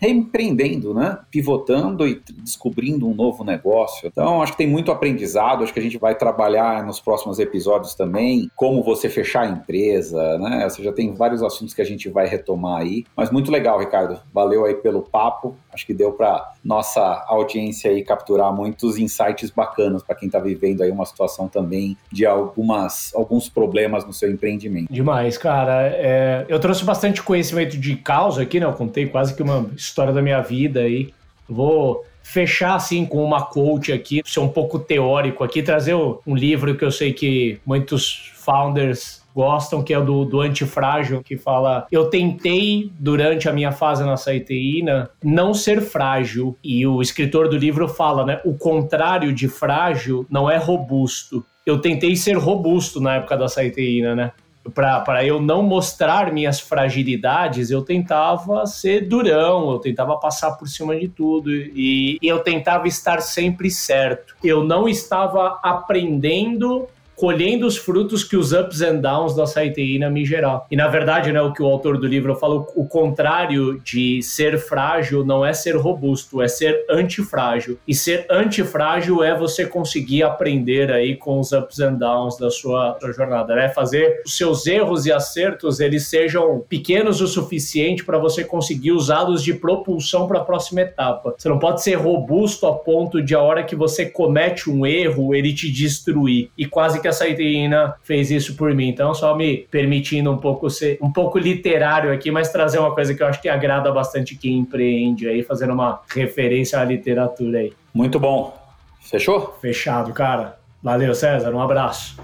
[0.00, 1.18] reempreendendo, né?
[1.30, 4.08] Pivotando e descobrindo um novo negócio.
[4.08, 7.94] Então, acho que tem muito aprendizado, acho que a gente vai trabalhar nos próximos episódios
[7.94, 10.68] também como você fechar a empresa, né?
[10.68, 13.04] Você já tem vários assuntos que a gente vai retomar aí.
[13.14, 14.18] Mas muito legal, Ricardo.
[14.32, 15.54] Valeu aí pelo papo.
[15.72, 20.82] Acho que deu para nossa audiência aí capturar muitos insights bacanas para quem está vivendo
[20.82, 24.92] aí uma situação também de algumas alguns problemas no seu empreendimento.
[24.92, 25.88] Demais, cara.
[25.88, 28.66] É, eu trouxe bastante conhecimento de causa aqui, né?
[28.66, 31.12] Eu contei quase que uma história da minha vida aí.
[31.48, 36.76] Vou fechar assim com uma coach aqui, ser um pouco teórico aqui, trazer um livro
[36.76, 42.06] que eu sei que muitos founders gostam, que é do, do antifrágil, que fala: Eu
[42.06, 46.56] tentei, durante a minha fase na saiteína, não ser frágil.
[46.62, 48.40] E o escritor do livro fala, né?
[48.44, 51.44] O contrário de frágil não é robusto.
[51.64, 54.32] Eu tentei ser robusto na época da saiteína, né?
[54.74, 60.98] Para eu não mostrar minhas fragilidades, eu tentava ser durão, eu tentava passar por cima
[60.98, 64.36] de tudo e, e eu tentava estar sempre certo.
[64.44, 66.86] Eu não estava aprendendo
[67.20, 70.64] colhendo os frutos que os ups and downs da saiteína me gerar.
[70.70, 74.58] E na verdade, né, o que o autor do livro falou, o contrário de ser
[74.58, 77.78] frágil não é ser robusto, é ser antifrágil.
[77.86, 82.96] E ser antifrágil é você conseguir aprender aí com os ups and downs da sua,
[82.98, 83.68] sua jornada, né?
[83.68, 89.44] Fazer os seus erros e acertos eles sejam pequenos o suficiente para você conseguir usá-los
[89.44, 91.34] de propulsão para a próxima etapa.
[91.36, 95.34] Você não pode ser robusto a ponto de a hora que você comete um erro,
[95.34, 98.88] ele te destruir e quase que a Saiteína fez isso por mim.
[98.88, 103.14] Então, só me permitindo um pouco ser um pouco literário aqui, mas trazer uma coisa
[103.14, 107.72] que eu acho que agrada bastante quem empreende aí, fazendo uma referência à literatura aí.
[107.92, 108.58] Muito bom.
[109.00, 109.58] Fechou?
[109.60, 110.58] Fechado, cara.
[110.82, 111.52] Valeu, César.
[111.54, 112.16] Um abraço.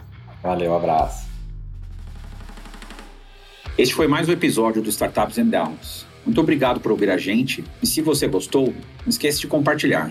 [0.43, 1.27] Valeu, abraço.
[3.77, 6.07] Este foi mais um episódio do Startups and Downs.
[6.25, 8.67] Muito obrigado por ouvir a gente e se você gostou,
[9.03, 10.11] não esqueça de compartilhar.